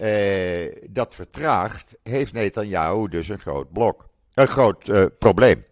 uh, 0.00 0.72
dat 0.90 1.14
vertraagt, 1.14 1.96
heeft 2.02 2.32
Netanyahu 2.32 3.08
dus 3.08 3.28
een 3.28 3.38
groot 3.38 3.72
blok, 3.72 4.08
een 4.34 4.46
groot 4.46 5.18
probleem. 5.18 5.64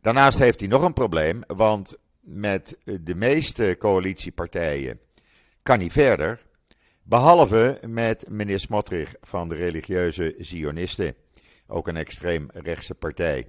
Daarnaast 0.00 0.38
heeft 0.38 0.60
hij 0.60 0.68
nog 0.68 0.82
een 0.82 0.92
probleem, 0.92 1.40
want 1.46 1.96
met 2.20 2.76
de 2.84 3.14
meeste 3.14 3.76
coalitiepartijen 3.78 5.00
kan 5.62 5.78
hij 5.78 5.90
verder, 5.90 6.46
behalve 7.02 7.80
met 7.86 8.28
meneer 8.28 8.60
Smotrich 8.60 9.14
van 9.20 9.48
de 9.48 9.54
religieuze 9.54 10.34
Zionisten 10.38 11.14
ook 11.68 11.88
een 11.88 11.96
extreem 11.96 12.48
rechtse 12.52 12.94
partij. 12.94 13.48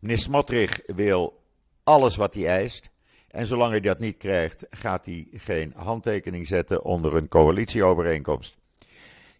Meneer 0.00 0.18
Smotrich 0.18 0.80
wil 0.86 1.42
alles 1.82 2.16
wat 2.16 2.34
hij 2.34 2.46
eist. 2.46 2.90
En 3.28 3.46
zolang 3.46 3.70
hij 3.70 3.80
dat 3.80 3.98
niet 3.98 4.16
krijgt, 4.16 4.66
gaat 4.70 5.06
hij 5.06 5.28
geen 5.32 5.72
handtekening 5.76 6.46
zetten 6.46 6.84
onder 6.84 7.16
een 7.16 7.28
coalitieovereenkomst. 7.28 8.56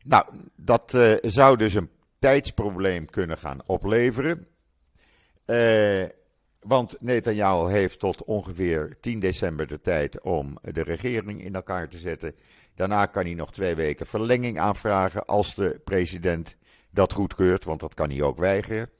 Nou, 0.09 0.25
dat 0.57 0.93
uh, 0.95 1.13
zou 1.21 1.57
dus 1.57 1.75
een 1.75 1.91
tijdsprobleem 2.19 3.11
kunnen 3.11 3.39
gaan 3.39 3.61
opleveren. 3.67 4.47
Uh, 5.47 6.05
want 6.61 6.97
Netanyahu 7.01 7.71
heeft 7.71 7.99
tot 7.99 8.25
ongeveer 8.25 8.97
10 9.01 9.21
december 9.21 9.67
de 9.67 9.79
tijd 9.79 10.21
om 10.21 10.59
de 10.63 10.83
regering 10.83 11.45
in 11.45 11.55
elkaar 11.55 11.89
te 11.89 11.99
zetten. 11.99 12.35
Daarna 12.75 13.07
kan 13.07 13.25
hij 13.25 13.35
nog 13.35 13.53
twee 13.53 13.75
weken 13.75 14.07
verlenging 14.07 14.59
aanvragen 14.59 15.25
als 15.25 15.55
de 15.55 15.81
president 15.85 16.57
dat 16.91 17.13
goedkeurt, 17.13 17.65
want 17.65 17.81
dat 17.81 17.95
kan 17.95 18.11
hij 18.11 18.23
ook 18.23 18.39
weigeren. 18.39 18.91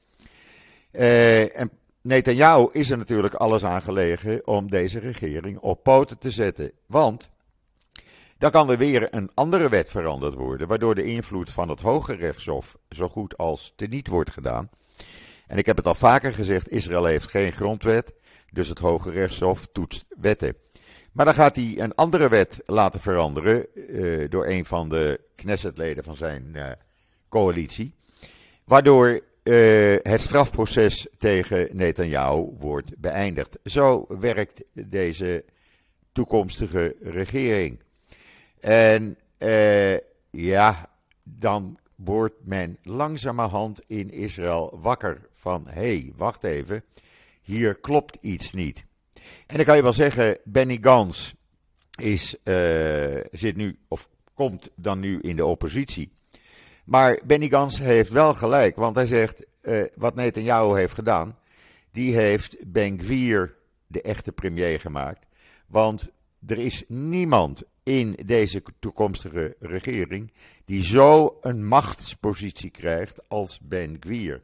Uh, 0.91 1.59
en 1.59 1.71
Netanyahu 2.01 2.69
is 2.71 2.89
er 2.89 2.97
natuurlijk 2.97 3.33
alles 3.33 3.65
aan 3.65 3.81
gelegen 3.81 4.47
om 4.47 4.69
deze 4.69 4.99
regering 4.99 5.57
op 5.57 5.83
poten 5.83 6.17
te 6.17 6.31
zetten. 6.31 6.71
Want 6.85 7.29
dan 8.37 8.51
kan 8.51 8.69
er 8.69 8.77
weer 8.77 9.07
een 9.15 9.31
andere 9.33 9.69
wet 9.69 9.89
veranderd 9.89 10.33
worden, 10.33 10.67
waardoor 10.67 10.95
de 10.95 11.03
invloed 11.03 11.51
van 11.51 11.69
het 11.69 11.79
Hoge 11.79 12.15
Rechtshof 12.15 12.77
zo 12.89 13.09
goed 13.09 13.37
als 13.37 13.73
teniet 13.75 14.07
wordt 14.07 14.31
gedaan. 14.31 14.69
En 15.47 15.57
ik 15.57 15.65
heb 15.65 15.77
het 15.77 15.87
al 15.87 15.95
vaker 15.95 16.33
gezegd, 16.33 16.69
Israël 16.69 17.05
heeft 17.05 17.29
geen 17.29 17.51
grondwet, 17.51 18.13
dus 18.51 18.69
het 18.69 18.79
Hoge 18.79 19.11
Rechtshof 19.11 19.67
toetst 19.71 20.05
wetten. 20.19 20.55
Maar 21.11 21.25
dan 21.25 21.33
gaat 21.33 21.55
hij 21.55 21.75
een 21.77 21.95
andere 21.95 22.29
wet 22.29 22.61
laten 22.65 23.01
veranderen 23.01 23.65
uh, 23.75 24.29
door 24.29 24.45
een 24.45 24.65
van 24.65 24.89
de 24.89 25.19
Knessetleden 25.35 26.03
van 26.03 26.15
zijn 26.15 26.51
uh, 26.55 26.71
coalitie. 27.29 27.95
Waardoor 28.63 29.07
uh, 29.43 29.95
het 30.01 30.21
strafproces 30.21 31.07
tegen 31.17 31.69
Netanyahu 31.71 32.55
wordt 32.59 32.97
beëindigd. 32.97 33.59
Zo 33.63 34.05
werkt 34.19 34.63
deze 34.73 35.45
toekomstige 36.11 36.95
regering. 37.01 37.79
En 38.59 39.17
uh, 39.37 39.97
ja, 40.29 40.89
dan 41.23 41.77
wordt 41.95 42.35
men 42.43 42.77
langzamerhand 42.83 43.81
in 43.87 44.11
Israël 44.11 44.79
wakker 44.81 45.21
van: 45.33 45.67
hé, 45.67 45.81
hey, 45.81 46.11
wacht 46.15 46.43
even, 46.43 46.83
hier 47.41 47.79
klopt 47.79 48.17
iets 48.21 48.53
niet. 48.53 48.85
En 49.47 49.55
dan 49.55 49.65
kan 49.65 49.75
je 49.75 49.81
wel 49.81 49.93
zeggen: 49.93 50.37
Benny 50.43 50.77
Gans 50.81 51.33
is, 51.99 52.35
uh, 52.43 53.19
zit 53.31 53.55
nu, 53.55 53.79
of 53.87 54.09
komt 54.33 54.69
dan 54.75 54.99
nu 54.99 55.19
in 55.19 55.35
de 55.35 55.45
oppositie. 55.45 56.11
Maar 56.85 57.19
Benny 57.25 57.47
Gans 57.47 57.79
heeft 57.79 58.11
wel 58.11 58.33
gelijk, 58.33 58.75
want 58.75 58.95
hij 58.95 59.05
zegt, 59.05 59.45
uh, 59.61 59.83
wat 59.95 60.15
Netanyahu 60.15 60.77
heeft 60.79 60.93
gedaan, 60.93 61.37
die 61.91 62.15
heeft 62.15 62.71
Ben 62.71 62.99
Gvir 62.99 63.55
de 63.87 64.01
echte 64.01 64.31
premier 64.31 64.79
gemaakt. 64.79 65.25
Want 65.67 66.09
er 66.47 66.59
is 66.59 66.83
niemand 66.87 67.63
in 67.87 68.17
deze 68.25 68.63
toekomstige 68.79 69.55
regering 69.59 70.31
die 70.65 70.83
zo 70.83 71.37
een 71.41 71.65
machtspositie 71.65 72.69
krijgt 72.69 73.29
als 73.29 73.59
Ben 73.61 73.97
Gvir. 73.99 74.41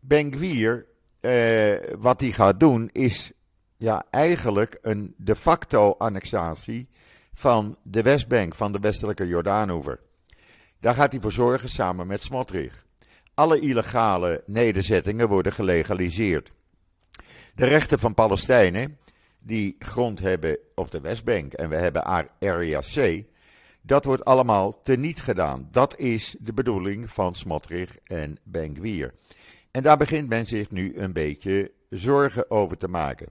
Ben 0.00 0.32
Gvir, 0.32 0.86
eh, 1.20 1.94
wat 1.98 2.20
hij 2.20 2.30
gaat 2.30 2.60
doen, 2.60 2.90
is 2.92 3.32
ja, 3.76 4.04
eigenlijk 4.10 4.78
een 4.82 5.14
de 5.16 5.36
facto 5.36 5.94
annexatie 5.98 6.88
van 7.32 7.76
de 7.82 8.02
Westbank, 8.02 8.54
van 8.54 8.72
de 8.72 8.78
westelijke 8.78 9.26
Jordaanoever. 9.26 10.00
Daar 10.80 10.94
gaat 10.94 11.12
hij 11.12 11.20
voor 11.20 11.32
zorgen 11.32 11.68
samen 11.68 12.06
met 12.06 12.22
Smotrich. 12.22 12.84
Alle 13.34 13.58
illegale 13.58 14.42
nederzettingen 14.46 15.28
worden 15.28 15.52
gelegaliseerd. 15.52 16.52
De 17.54 17.66
rechten 17.66 17.98
van 17.98 18.14
Palestijnen, 18.14 18.98
die 19.44 19.76
grond 19.78 20.20
hebben 20.20 20.58
op 20.74 20.90
de 20.90 21.00
Westbank 21.00 21.52
en 21.52 21.68
we 21.68 21.76
hebben 21.76 22.04
Area 22.40 22.80
C, 22.80 23.24
dat 23.82 24.04
wordt 24.04 24.24
allemaal 24.24 24.82
teniet 24.82 25.20
gedaan. 25.20 25.68
Dat 25.70 25.98
is 25.98 26.36
de 26.40 26.52
bedoeling 26.52 27.10
van 27.10 27.34
Smotrich 27.34 27.98
en 28.04 28.38
Ben 28.42 28.76
Gvir. 28.76 29.14
En 29.70 29.82
daar 29.82 29.96
begint 29.96 30.28
men 30.28 30.46
zich 30.46 30.70
nu 30.70 30.96
een 30.96 31.12
beetje 31.12 31.72
zorgen 31.90 32.50
over 32.50 32.76
te 32.76 32.88
maken. 32.88 33.28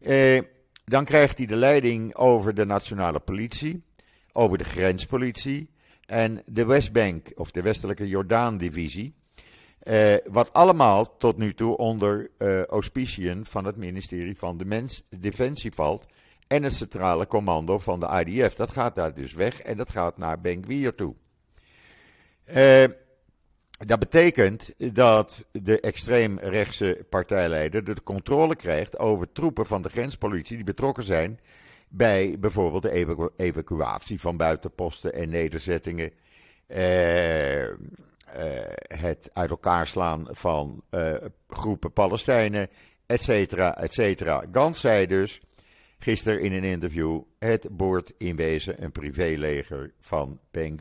Eh, 0.00 0.40
dan 0.84 1.04
krijgt 1.04 1.38
hij 1.38 1.46
de 1.46 1.56
leiding 1.56 2.14
over 2.14 2.54
de 2.54 2.64
nationale 2.64 3.20
politie, 3.20 3.82
over 4.32 4.58
de 4.58 4.64
grenspolitie 4.64 5.70
en 6.06 6.42
de 6.46 6.64
Westbank, 6.64 7.32
of 7.34 7.50
de 7.50 7.62
Westelijke 7.62 8.08
Jordaan-divisie. 8.08 9.14
Eh, 9.80 10.14
wat 10.30 10.52
allemaal 10.52 11.16
tot 11.16 11.36
nu 11.36 11.54
toe 11.54 11.76
onder 11.76 12.30
uh, 12.38 12.64
auspiciën 12.64 13.46
van 13.46 13.64
het 13.64 13.76
ministerie 13.76 14.36
van 14.36 14.56
de 14.56 14.88
Defensie 15.08 15.72
valt. 15.72 16.06
En 16.46 16.62
het 16.62 16.74
centrale 16.74 17.26
commando 17.26 17.78
van 17.78 18.00
de 18.00 18.24
IDF. 18.26 18.54
Dat 18.54 18.70
gaat 18.70 18.94
daar 18.94 19.14
dus 19.14 19.32
weg 19.32 19.60
en 19.60 19.76
dat 19.76 19.90
gaat 19.90 20.18
naar 20.18 20.40
Ben 20.40 20.94
toe. 20.96 21.14
Uh, 22.54 22.84
dat 23.86 23.98
betekent 23.98 24.74
dat 24.94 25.44
de 25.52 25.80
extreemrechtse 25.80 27.06
partijleider 27.08 27.84
de 27.84 28.02
controle 28.02 28.56
krijgt 28.56 28.98
over 28.98 29.32
troepen 29.32 29.66
van 29.66 29.82
de 29.82 29.88
grenspolitie 29.88 30.56
die 30.56 30.64
betrokken 30.64 31.04
zijn 31.04 31.40
bij 31.88 32.36
bijvoorbeeld 32.38 32.82
de 32.82 33.30
evacuatie 33.36 34.20
van 34.20 34.36
buitenposten 34.36 35.14
en 35.14 35.28
nederzettingen. 35.28 36.12
Eh, 36.66 37.62
eh, 37.62 37.74
het 38.88 39.30
uit 39.32 39.50
elkaar 39.50 39.86
slaan 39.86 40.26
van 40.30 40.82
eh, 40.90 41.14
groepen 41.48 41.92
Palestijnen, 41.92 42.68
et 43.06 43.22
cetera, 43.22 43.76
et 43.76 43.92
cetera. 43.92 44.44
Gans 44.52 44.80
zei 44.80 45.06
dus 45.06 45.40
gisteren 45.98 46.40
in 46.40 46.52
een 46.52 46.64
interview: 46.64 47.22
het 47.38 47.68
wordt 47.76 48.12
in 48.18 48.36
wezen 48.36 48.82
een 48.82 48.92
privéleger 48.92 49.92
van 50.00 50.40
Ben 50.50 50.78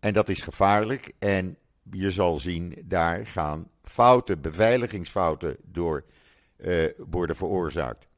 En 0.00 0.12
dat 0.12 0.28
is 0.28 0.40
gevaarlijk 0.40 1.12
en 1.18 1.56
je 1.90 2.10
zal 2.10 2.36
zien, 2.36 2.82
daar 2.84 3.26
gaan 3.26 3.70
fouten, 3.82 4.40
beveiligingsfouten 4.40 5.56
door 5.62 6.04
uh, 6.56 6.88
worden 6.96 7.36
veroorzaakt. 7.36 8.08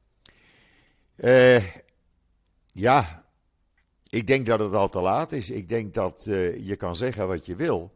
Ja, 2.73 3.22
ik 4.13 4.27
denk 4.27 4.45
dat 4.45 4.59
het 4.59 4.73
al 4.73 4.89
te 4.89 5.01
laat 5.01 5.31
is. 5.31 5.49
Ik 5.49 5.69
denk 5.69 5.93
dat 5.93 6.25
uh, 6.27 6.67
je 6.67 6.75
kan 6.75 6.95
zeggen 6.95 7.27
wat 7.27 7.45
je 7.45 7.55
wil. 7.55 7.93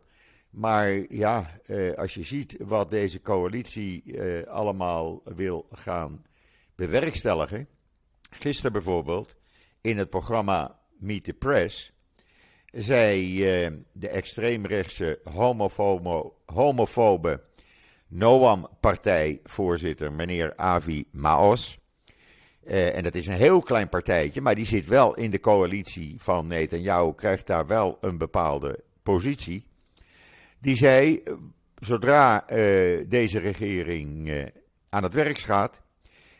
Maar 0.49 1.13
ja, 1.13 1.51
als 1.95 2.13
je 2.13 2.23
ziet 2.23 2.55
wat 2.59 2.89
deze 2.89 3.21
coalitie 3.21 4.21
allemaal 4.47 5.21
wil 5.35 5.67
gaan 5.71 6.25
bewerkstelligen. 6.75 7.67
Gisteren 8.29 8.71
bijvoorbeeld 8.71 9.35
in 9.81 9.97
het 9.97 10.09
programma 10.09 10.79
Meet 10.99 11.23
the 11.23 11.33
Press 11.33 11.91
zei 12.71 13.37
de 13.91 14.09
extreemrechtse 14.09 15.19
homofobe 16.45 17.41
Noam-partijvoorzitter, 18.09 20.11
meneer 20.11 20.55
Avi 20.55 21.05
Maos. 21.11 21.79
Uh, 22.67 22.95
en 22.95 23.03
dat 23.03 23.15
is 23.15 23.27
een 23.27 23.33
heel 23.33 23.61
klein 23.61 23.89
partijtje, 23.89 24.41
maar 24.41 24.55
die 24.55 24.65
zit 24.65 24.87
wel 24.87 25.15
in 25.15 25.29
de 25.29 25.39
coalitie 25.39 26.15
van 26.17 26.47
Netanyahu, 26.47 27.13
krijgt 27.13 27.47
daar 27.47 27.67
wel 27.67 27.97
een 28.01 28.17
bepaalde 28.17 28.79
positie. 29.03 29.65
Die 30.59 30.75
zei, 30.75 31.23
zodra 31.79 32.41
uh, 32.41 32.57
deze 33.07 33.39
regering 33.39 34.31
aan 34.89 35.03
het 35.03 35.13
werk 35.13 35.37
gaat, 35.37 35.81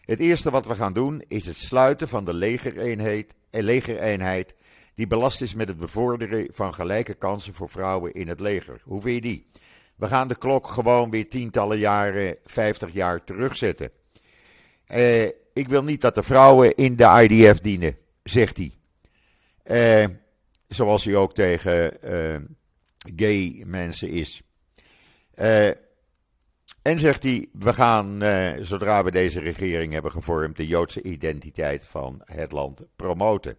het 0.01 0.19
eerste 0.19 0.51
wat 0.51 0.65
we 0.65 0.75
gaan 0.75 0.93
doen 0.93 1.23
is 1.27 1.45
het 1.45 1.57
sluiten 1.57 2.07
van 2.07 2.25
de 2.25 2.33
legereenheid, 2.33 3.33
legereenheid 3.49 4.55
die 4.93 5.07
belast 5.07 5.41
is 5.41 5.53
met 5.53 5.67
het 5.67 5.77
bevorderen 5.77 6.47
van 6.51 6.73
gelijke 6.73 7.13
kansen 7.13 7.53
voor 7.53 7.69
vrouwen 7.69 8.13
in 8.13 8.27
het 8.27 8.39
leger. 8.39 8.81
Hoe 8.83 9.01
vind 9.01 9.15
je 9.15 9.21
die? 9.21 9.47
We 9.95 10.07
gaan 10.07 10.27
de 10.27 10.37
klok 10.37 10.67
gewoon 10.67 11.09
weer 11.09 11.29
tientallen 11.29 11.77
jaren, 11.77 12.37
50 12.45 12.93
jaar 12.93 13.23
terugzetten. 13.23 13.89
Uh, 14.91 15.29
ik 15.57 15.67
wil 15.67 15.83
niet 15.83 16.01
dat 16.01 16.15
de 16.15 16.23
vrouwen 16.23 16.75
in 16.75 16.95
de 16.95 17.27
IDF 17.29 17.59
dienen, 17.59 17.97
zegt 18.23 18.57
hij. 18.57 18.71
Uh, 19.65 20.15
zoals 20.67 21.05
hij 21.05 21.15
ook 21.15 21.33
tegen 21.33 21.93
uh, 22.03 22.35
gay 23.15 23.63
mensen 23.65 24.09
is. 24.09 24.41
en 26.81 26.99
zegt 26.99 27.23
hij, 27.23 27.47
we 27.53 27.73
gaan, 27.73 28.21
zodra 28.61 29.03
we 29.03 29.11
deze 29.11 29.39
regering 29.39 29.93
hebben 29.93 30.11
gevormd, 30.11 30.57
de 30.57 30.67
Joodse 30.67 31.01
identiteit 31.01 31.85
van 31.85 32.21
het 32.25 32.51
land 32.51 32.83
promoten. 32.95 33.57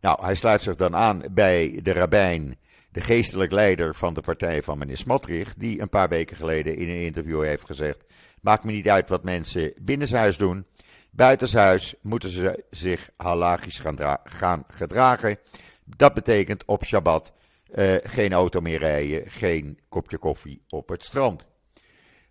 Nou, 0.00 0.24
hij 0.24 0.34
sluit 0.34 0.62
zich 0.62 0.74
dan 0.74 0.96
aan 0.96 1.22
bij 1.30 1.80
de 1.82 1.92
rabbijn, 1.92 2.58
de 2.90 3.00
geestelijk 3.00 3.52
leider 3.52 3.94
van 3.94 4.14
de 4.14 4.20
partij 4.20 4.62
van 4.62 4.78
meneer 4.78 4.96
Smotrich, 4.96 5.54
die 5.54 5.80
een 5.80 5.88
paar 5.88 6.08
weken 6.08 6.36
geleden 6.36 6.76
in 6.76 6.88
een 6.88 7.00
interview 7.00 7.42
heeft 7.42 7.66
gezegd: 7.66 7.98
Maakt 8.40 8.64
me 8.64 8.72
niet 8.72 8.88
uit 8.88 9.08
wat 9.08 9.24
mensen 9.24 9.72
binnenshuis 9.80 10.36
doen. 10.36 10.66
Buitenshuis 11.10 11.94
moeten 12.00 12.30
ze 12.30 12.64
zich 12.70 13.10
halachisch 13.16 13.78
gaan, 13.78 14.18
gaan 14.24 14.64
gedragen. 14.68 15.38
Dat 15.84 16.14
betekent 16.14 16.64
op 16.64 16.84
Shabbat 16.84 17.32
uh, 17.74 17.94
geen 18.02 18.32
auto 18.32 18.60
meer 18.60 18.78
rijden, 18.78 19.30
geen 19.30 19.78
kopje 19.88 20.18
koffie 20.18 20.62
op 20.68 20.88
het 20.88 21.04
strand. 21.04 21.48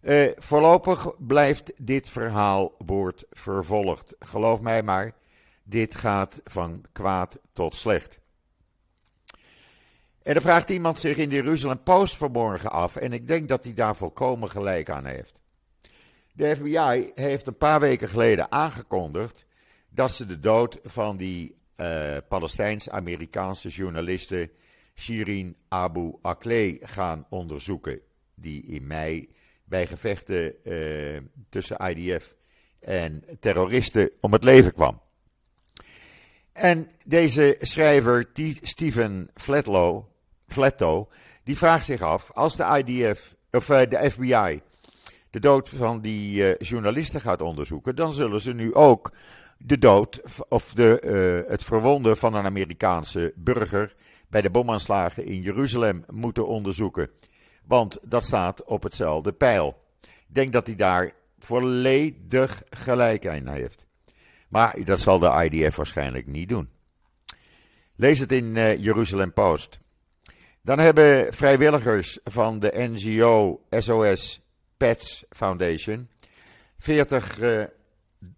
Uh, 0.02 0.32
voorlopig 0.36 1.12
blijft 1.18 1.74
dit 1.78 2.10
verhaal 2.10 2.76
wordt 2.78 3.26
vervolgd. 3.30 4.16
Geloof 4.20 4.62
mij 4.62 4.84
maar, 4.84 5.12
dit 5.64 5.96
gaat 5.96 6.42
van 6.44 6.86
kwaad 6.92 7.40
tot 7.54 7.76
slecht. 7.76 8.20
En 10.22 10.42
vraagt 10.42 10.70
iemand 10.70 11.00
zich 11.00 11.18
in 11.18 11.30
de 11.30 11.36
Jeruzalem 11.36 11.84
Post 11.84 12.18
vanmorgen 12.18 12.72
af, 12.72 12.96
en 12.96 13.14
ik 13.14 13.28
denk 13.28 13.48
dat 13.48 13.64
hij 13.64 13.74
daar 13.74 13.96
volkomen 13.96 14.50
gelijk 14.50 14.90
aan 14.90 15.06
heeft. 15.06 15.42
De 16.38 16.56
FBI 16.56 17.12
heeft 17.16 17.48
een 17.48 17.58
paar 17.58 17.80
weken 17.80 18.10
geleden 18.10 18.52
aangekondigd 18.52 19.46
dat 19.90 20.12
ze 20.12 20.26
de 20.26 20.40
dood 20.40 20.80
van 20.84 21.18
die 21.18 21.56
uh, 21.78 22.18
Palestijns-Amerikaanse 22.30 23.70
journaliste 23.70 24.52
Shirin 24.96 25.56
Abu 25.68 26.16
Akleh 26.22 26.78
gaan 26.82 27.26
onderzoeken. 27.30 28.00
Die 28.36 28.64
in 28.64 28.88
mei 28.88 29.30
bij 29.64 29.88
gevechten 29.88 30.54
uh, 30.64 31.20
tussen 31.50 31.78
IDF 31.78 32.36
en 32.80 33.24
terroristen 33.40 34.12
om 34.22 34.34
het 34.34 34.44
leven 34.44 34.74
kwam. 34.74 35.02
En 36.52 36.88
deze 37.06 37.58
schrijver, 37.60 38.30
Steven 38.62 39.30
Flatlow, 39.34 40.06
Flatto, 40.48 41.10
die 41.44 41.58
vraagt 41.58 41.86
zich 41.86 42.02
af, 42.02 42.32
als 42.32 42.56
de 42.56 42.84
IDF, 42.86 43.36
of 43.52 43.70
eh, 43.70 43.90
de 43.90 44.12
FBI 44.12 44.62
de 45.30 45.40
dood 45.40 45.70
van 45.70 46.02
die 46.02 46.34
uh, 46.34 46.56
journalisten 46.58 47.22
gaat 47.22 47.42
onderzoeken, 47.42 47.96
dan 47.96 48.14
zullen 48.14 48.42
ze 48.42 48.54
nu 48.54 48.74
ook 48.74 49.12
de 49.58 49.78
dood 49.78 50.22
of 50.50 50.74
de, 50.74 51.02
uh, 51.46 51.52
het 51.52 51.64
verwonden 51.64 52.18
van 52.18 52.34
een 52.34 52.46
Amerikaanse 52.46 53.34
burger 53.36 53.96
bij 54.30 54.42
de 54.42 54.50
bomaanslagen 54.50 55.26
in 55.26 55.42
Jeruzalem 55.42 56.06
moeten 56.12 56.48
onderzoeken. 56.48 57.10
Want 57.64 57.98
dat 58.02 58.26
staat 58.26 58.64
op 58.64 58.84
hetzelfde 58.84 59.34
pijl. 59.34 59.86
Ik 60.02 60.36
denk 60.36 60.54
dat 60.54 60.68
hij 60.68 60.76
daar 60.76 61.14
volledig 61.40 62.64
gelijk 62.70 63.24
in 63.24 63.48
heeft. 63.48 63.86
Maar 64.50 64.76
dat 64.84 65.00
zal 65.00 65.20
de 65.20 65.50
IDF 65.50 65.76
waarschijnlijk 65.76 66.28
niet 66.28 66.50
doen. 66.50 66.70
Lees 67.96 68.20
het 68.20 68.32
in 68.32 68.56
uh, 68.56 68.78
Jeruzalem 68.78 69.34
Post. 69.34 69.80
Dan 70.62 70.80
hebben 70.80 71.34
vrijwilligers 71.34 72.20
van 72.24 72.60
de 72.60 72.90
NGO 72.92 73.62
SOS 73.70 74.42
Pets 74.78 75.26
Foundation 75.30 76.10
40 76.78 77.40
uh, 77.40 77.62
eh, 77.62 77.70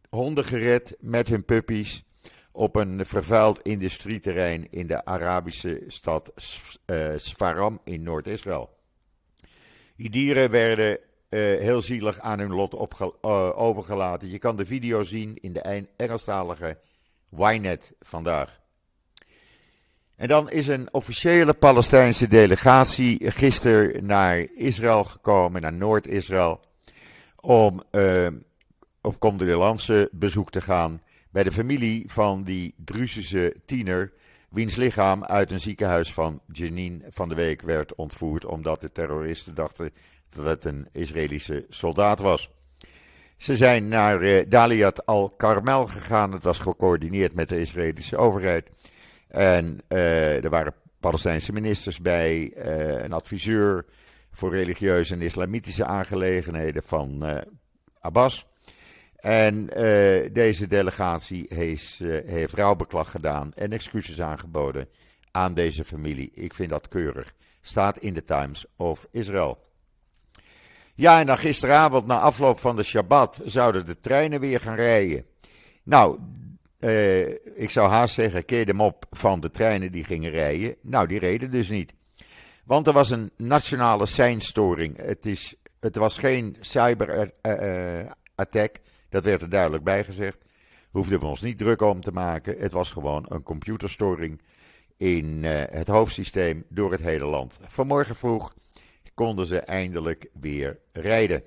honden 0.10 0.46
gered 0.46 0.96
met 1.00 1.28
hun 1.28 1.46
puppies 1.46 2.04
op 2.52 2.76
een 2.76 3.06
vervuild 3.06 3.62
industrieterrein 3.62 4.72
in 4.72 4.88
de 4.88 5.06
Arabische 5.06 5.84
stad 5.88 6.32
Sfaram 7.16 7.82
in 7.84 8.04
Noord-Israël. 8.04 8.70
Die 9.96 10.10
dieren 10.10 10.52
werden 10.52 11.00
heel 11.30 11.82
zielig 11.82 12.20
aan 12.20 12.40
hun 12.40 12.54
lot 12.54 12.76
overgelaten. 13.56 14.30
Je 14.30 14.40
kan 14.40 14.56
de 14.56 14.66
video 14.66 15.04
zien 15.04 15.38
in 15.42 15.54
de 15.54 15.88
Engelstalige 15.96 16.78
Ynet 17.38 17.94
vandaag. 18.00 18.60
En 20.20 20.28
dan 20.28 20.50
is 20.50 20.68
een 20.68 20.88
officiële 20.92 21.54
Palestijnse 21.54 22.28
delegatie 22.28 23.32
gisteren 23.32 24.06
naar 24.06 24.48
Israël 24.56 25.04
gekomen, 25.04 25.62
naar 25.62 25.74
Noord-Israël, 25.74 26.60
om 27.36 27.84
uh, 27.92 28.28
op 29.02 29.20
condolences 29.20 30.08
bezoek 30.12 30.52
te 30.52 30.62
gaan 30.62 31.02
bij 31.30 31.44
de 31.44 31.52
familie 31.52 32.04
van 32.08 32.42
die 32.42 32.74
Druzische 32.78 33.56
tiener, 33.66 34.14
wiens 34.50 34.76
lichaam 34.76 35.24
uit 35.24 35.52
een 35.52 35.60
ziekenhuis 35.60 36.14
van 36.14 36.42
Jenin 36.52 37.04
van 37.10 37.30
de 37.30 37.36
week 37.36 37.62
werd 37.62 37.96
ontvoerd, 37.96 38.46
omdat 38.46 38.82
de 38.82 38.92
terroristen 38.92 39.56
dachten 39.56 39.92
dat 40.36 40.46
het 40.46 40.66
een 40.66 40.88
Israëlische 40.92 41.66
soldaat 41.70 42.20
was. 42.20 42.50
Ze 43.38 43.56
zijn 43.56 43.88
naar 43.88 44.24
uh, 44.24 44.46
Daliat 44.48 45.06
al-Karmel 45.06 45.88
gegaan. 45.88 46.32
Het 46.32 46.44
was 46.44 46.60
gecoördineerd 46.60 47.34
met 47.34 47.50
de 47.50 47.60
Israëlische 47.60 48.18
overheid. 48.18 48.70
En 49.30 49.80
uh, 49.90 50.44
er 50.44 50.50
waren 50.50 50.74
Palestijnse 51.00 51.54
ministers 51.54 52.02
bij, 52.02 52.54
uh, 52.56 53.04
een 53.04 53.14
adviseur 53.14 53.86
voor 54.32 54.52
religieuze 54.52 55.14
en 55.14 55.22
islamitische 55.22 55.86
aangelegenheden 55.86 56.84
van 56.84 57.26
Abbas. 58.00 58.48
En 59.16 59.66
deze 60.32 60.68
delegatie 60.68 61.46
heeft, 61.48 61.98
heeft 62.26 62.54
rouwbeklag 62.54 63.12
gedaan 63.12 63.54
en 63.54 63.72
excuses 63.72 64.22
aangeboden 64.22 64.88
aan 65.32 65.54
deze 65.54 65.84
familie. 65.84 66.32
Ik 66.34 66.54
vind 66.54 66.70
dat 66.70 66.88
keurig. 66.88 67.34
Staat 67.62 67.98
in 67.98 68.14
de 68.14 68.24
Times 68.24 68.66
of 68.76 69.08
Israel. 69.12 69.70
Ja, 70.96 71.20
en 71.20 71.26
dan 71.26 71.38
gisteravond, 71.38 72.06
na 72.06 72.20
afloop 72.20 72.60
van 72.60 72.76
de 72.76 72.84
Shabbat, 72.84 73.42
zouden 73.46 73.86
de 73.86 74.00
treinen 74.00 74.40
weer 74.40 74.60
gaan 74.60 74.76
rijden. 74.76 75.26
Nou, 75.84 76.20
eh, 76.80 77.30
ik 77.56 77.70
zou 77.70 77.90
haast 77.90 78.14
zeggen, 78.14 78.46
keer 78.46 78.66
hem 78.66 78.82
op 78.82 79.06
van 79.12 79.40
de 79.40 79.50
treinen 79.50 79.92
die 79.92 80.04
gingen 80.04 80.32
rijden. 80.32 80.76
Nou, 80.82 81.08
die 81.08 81.20
reden 81.20 81.52
dus 81.52 81.70
niet. 81.70 81.94
Want 82.66 82.88
er 82.88 82.94
was 82.94 83.10
een 83.10 83.32
nationale 83.38 84.06
seinstoring. 84.06 84.98
Het, 84.98 85.26
is, 85.26 85.56
het 85.80 85.96
was 85.96 86.18
geen 86.18 86.56
cyberattack, 86.60 88.16
dat 89.10 89.24
werd 89.24 89.42
er 89.42 89.50
duidelijk 89.50 89.84
bij 89.84 90.04
gezegd. 90.04 90.38
Hoefden 90.92 91.20
we 91.20 91.26
ons 91.26 91.42
niet 91.42 91.58
druk 91.58 91.82
om 91.82 92.02
te 92.02 92.12
maken. 92.12 92.56
Het 92.58 92.72
was 92.72 92.92
gewoon 92.92 93.26
een 93.30 93.44
computerstoring 93.44 94.42
in 94.98 95.44
uh, 95.44 95.62
het 95.70 95.88
hoofdsysteem 95.88 96.66
door 96.70 96.92
het 96.92 97.02
hele 97.02 97.26
land. 97.26 97.60
Vanmorgen 97.68 98.16
vroeg 98.16 98.54
konden 99.14 99.46
ze 99.46 99.60
eindelijk 99.60 100.30
weer 100.40 100.80
rijden. 100.92 101.44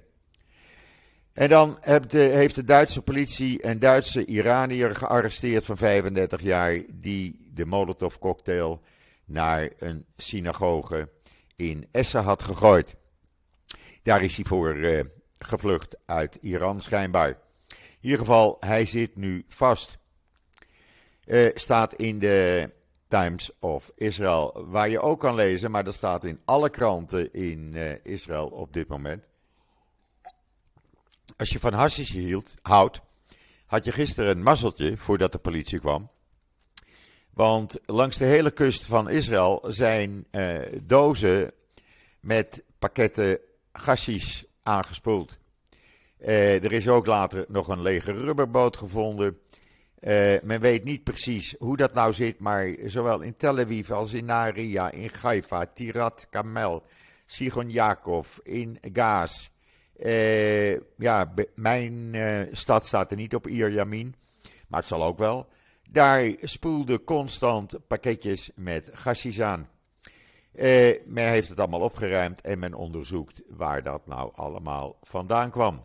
En 1.32 1.48
dan 1.48 1.76
heeft 1.80 2.54
de 2.54 2.64
Duitse 2.64 3.02
politie 3.02 3.66
een 3.66 3.78
Duitse 3.78 4.24
Iranier 4.24 4.94
gearresteerd 4.94 5.64
van 5.64 5.76
35 5.76 6.42
jaar 6.42 6.78
die 6.90 7.50
de 7.54 7.66
Molotov-cocktail 7.66 8.80
naar 9.24 9.70
een 9.78 10.06
synagoge 10.16 11.08
in 11.56 11.88
Essen 11.90 12.22
had 12.22 12.42
gegooid. 12.42 12.96
Daar 14.02 14.22
is 14.22 14.36
hij 14.36 14.44
voor 14.44 14.76
uh, 14.76 15.00
gevlucht 15.38 15.96
uit 16.06 16.38
Iran 16.40 16.80
schijnbaar. 16.80 17.28
In 17.68 17.76
ieder 18.00 18.18
geval, 18.18 18.56
hij 18.60 18.84
zit 18.84 19.16
nu 19.16 19.44
vast. 19.48 19.98
Uh, 21.24 21.50
staat 21.54 21.94
in 21.94 22.18
de 22.18 22.70
Times 23.08 23.50
of 23.60 23.90
Israel. 23.94 24.64
Waar 24.66 24.88
je 24.88 25.00
ook 25.00 25.20
kan 25.20 25.34
lezen, 25.34 25.70
maar 25.70 25.84
dat 25.84 25.94
staat 25.94 26.24
in 26.24 26.40
alle 26.44 26.70
kranten 26.70 27.32
in 27.32 27.72
uh, 27.74 28.04
Israël 28.04 28.46
op 28.46 28.72
dit 28.72 28.88
moment. 28.88 29.28
Als 31.42 31.50
je 31.50 31.60
van 31.60 31.72
hashish 31.72 32.12
hield, 32.12 32.54
houdt, 32.62 33.00
had 33.66 33.84
je 33.84 33.92
gisteren 33.92 34.30
een 34.30 34.42
mazzeltje 34.42 34.96
voordat 34.96 35.32
de 35.32 35.38
politie 35.38 35.78
kwam. 35.78 36.10
Want 37.34 37.78
langs 37.86 38.16
de 38.16 38.24
hele 38.24 38.50
kust 38.50 38.84
van 38.84 39.10
Israël 39.10 39.64
zijn 39.66 40.26
uh, 40.30 40.58
dozen 40.82 41.52
met 42.20 42.64
pakketten 42.78 43.38
hashish 43.72 44.42
aangespoeld. 44.62 45.38
Uh, 46.20 46.64
er 46.64 46.72
is 46.72 46.88
ook 46.88 47.06
later 47.06 47.44
nog 47.48 47.68
een 47.68 47.82
lege 47.82 48.12
rubberboot 48.12 48.76
gevonden. 48.76 49.38
Uh, 50.00 50.34
men 50.42 50.60
weet 50.60 50.84
niet 50.84 51.04
precies 51.04 51.54
hoe 51.58 51.76
dat 51.76 51.94
nou 51.94 52.12
zit, 52.12 52.38
maar 52.38 52.74
zowel 52.84 53.20
in 53.20 53.36
Tel 53.36 53.58
Aviv 53.58 53.90
als 53.90 54.12
in 54.12 54.24
Naria, 54.24 54.90
in 54.90 55.10
Haifa, 55.20 55.66
Tirat, 55.66 56.26
Kamel, 56.30 56.82
Sigon 57.26 57.70
Yaakov, 57.70 58.38
in 58.42 58.78
Gaas. 58.92 59.50
Uh, 59.96 60.76
ja, 60.98 61.34
mijn 61.54 62.14
uh, 62.14 62.42
stad 62.52 62.86
staat 62.86 63.10
er 63.10 63.16
niet 63.16 63.34
op 63.34 63.48
Ierjamin, 63.48 64.14
maar 64.68 64.80
het 64.80 64.88
zal 64.88 65.04
ook 65.04 65.18
wel. 65.18 65.48
Daar 65.90 66.32
spoelden 66.40 67.04
constant 67.04 67.86
pakketjes 67.86 68.50
met 68.54 68.90
gasjes 68.92 69.40
aan. 69.40 69.68
men 71.06 71.28
heeft 71.28 71.48
het 71.48 71.60
allemaal 71.60 71.80
opgeruimd 71.80 72.40
en 72.40 72.58
men 72.58 72.74
onderzoekt 72.74 73.42
waar 73.48 73.82
dat 73.82 74.06
nou 74.06 74.32
allemaal 74.34 74.98
vandaan 75.02 75.50
kwam. 75.50 75.84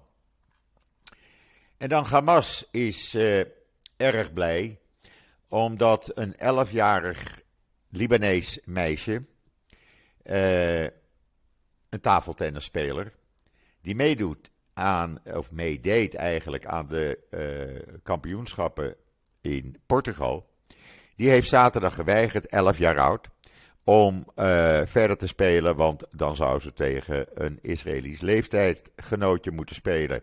En 1.77 1.89
dan 1.89 2.03
Hamas 2.05 2.67
is 2.71 3.17
erg 3.97 4.33
blij, 4.33 4.79
omdat 5.47 6.11
een 6.13 6.33
11-jarig 6.33 7.41
Libanees 7.89 8.59
meisje, 8.65 9.25
een 10.23 10.91
tafeltennisspeler, 12.01 13.13
die 13.87 13.95
meedoet 13.95 14.51
aan, 14.73 15.17
of 15.33 15.51
meedeed 15.51 16.15
eigenlijk 16.15 16.65
aan 16.65 16.87
de 16.87 17.19
uh, 17.31 17.97
kampioenschappen 18.03 18.95
in 19.41 19.75
Portugal, 19.85 20.49
die 21.15 21.29
heeft 21.29 21.47
zaterdag 21.47 21.93
geweigerd, 21.93 22.47
11 22.47 22.77
jaar 22.77 22.99
oud, 22.99 23.29
om 23.83 24.15
uh, 24.35 24.81
verder 24.85 25.17
te 25.17 25.27
spelen, 25.27 25.75
want 25.75 26.03
dan 26.11 26.35
zou 26.35 26.59
ze 26.59 26.73
tegen 26.73 27.25
een 27.33 27.59
Israëlisch 27.61 28.21
leeftijdgenootje 28.21 29.51
moeten 29.51 29.75
spelen. 29.75 30.21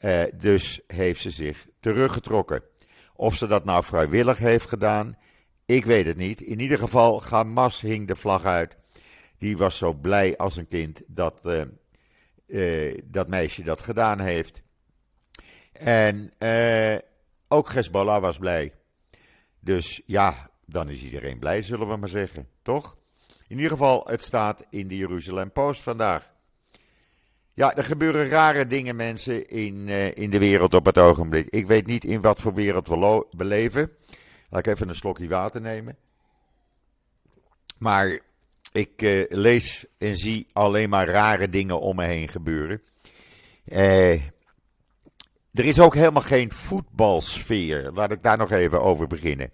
Uh, 0.00 0.22
dus 0.34 0.80
heeft 0.86 1.20
ze 1.20 1.30
zich 1.30 1.66
teruggetrokken. 1.80 2.62
Of 3.14 3.36
ze 3.36 3.46
dat 3.46 3.64
nou 3.64 3.84
vrijwillig 3.84 4.38
heeft 4.38 4.68
gedaan, 4.68 5.16
ik 5.66 5.84
weet 5.84 6.06
het 6.06 6.16
niet. 6.16 6.40
In 6.40 6.60
ieder 6.60 6.78
geval, 6.78 7.22
Hamas 7.22 7.80
hing 7.80 8.06
de 8.06 8.16
vlag 8.16 8.44
uit. 8.44 8.76
Die 9.38 9.56
was 9.56 9.76
zo 9.76 9.92
blij 9.92 10.36
als 10.36 10.56
een 10.56 10.68
kind 10.68 11.02
dat 11.06 11.40
dat 13.04 13.28
meisje 13.28 13.62
dat 13.62 13.80
gedaan 13.80 14.20
heeft. 14.20 14.62
En 15.72 16.32
uh, 16.38 16.98
ook 17.48 17.72
Hezbollah 17.72 18.20
was 18.20 18.38
blij. 18.38 18.72
Dus 19.60 20.00
ja, 20.06 20.50
dan 20.66 20.88
is 20.88 21.02
iedereen 21.02 21.38
blij, 21.38 21.62
zullen 21.62 21.88
we 21.88 21.96
maar 21.96 22.08
zeggen. 22.08 22.48
Toch? 22.62 22.96
In 23.48 23.56
ieder 23.56 23.70
geval, 23.70 24.04
het 24.06 24.22
staat 24.22 24.66
in 24.70 24.88
de 24.88 24.96
Jeruzalem 24.96 25.52
Post 25.52 25.80
vandaag. 25.80 26.32
Ja, 27.54 27.76
er 27.76 27.84
gebeuren 27.84 28.28
rare 28.28 28.66
dingen, 28.66 28.96
mensen, 28.96 29.48
in, 29.48 29.88
uh, 29.88 30.16
in 30.16 30.30
de 30.30 30.38
wereld 30.38 30.74
op 30.74 30.86
het 30.86 30.98
ogenblik. 30.98 31.46
Ik 31.48 31.66
weet 31.66 31.86
niet 31.86 32.04
in 32.04 32.20
wat 32.20 32.40
voor 32.40 32.54
wereld 32.54 32.88
we, 32.88 33.26
we 33.30 33.44
leven. 33.44 33.92
Laat 34.50 34.66
ik 34.66 34.72
even 34.74 34.88
een 34.88 34.94
slokje 34.94 35.28
water 35.28 35.60
nemen. 35.60 35.96
Maar 37.78 38.20
ik 38.72 39.02
uh, 39.02 39.24
lees 39.28 39.84
en 39.98 40.16
zie 40.16 40.46
alleen 40.52 40.88
maar 40.88 41.08
rare 41.08 41.48
dingen 41.48 41.80
om 41.80 41.96
me 41.96 42.04
heen 42.04 42.28
gebeuren. 42.28 42.82
Uh, 43.64 44.12
er 45.52 45.64
is 45.64 45.80
ook 45.80 45.94
helemaal 45.94 46.22
geen 46.22 46.52
voetbalsfeer. 46.52 47.90
Laat 47.94 48.12
ik 48.12 48.22
daar 48.22 48.38
nog 48.38 48.50
even 48.50 48.82
over 48.82 49.06
beginnen. 49.06 49.50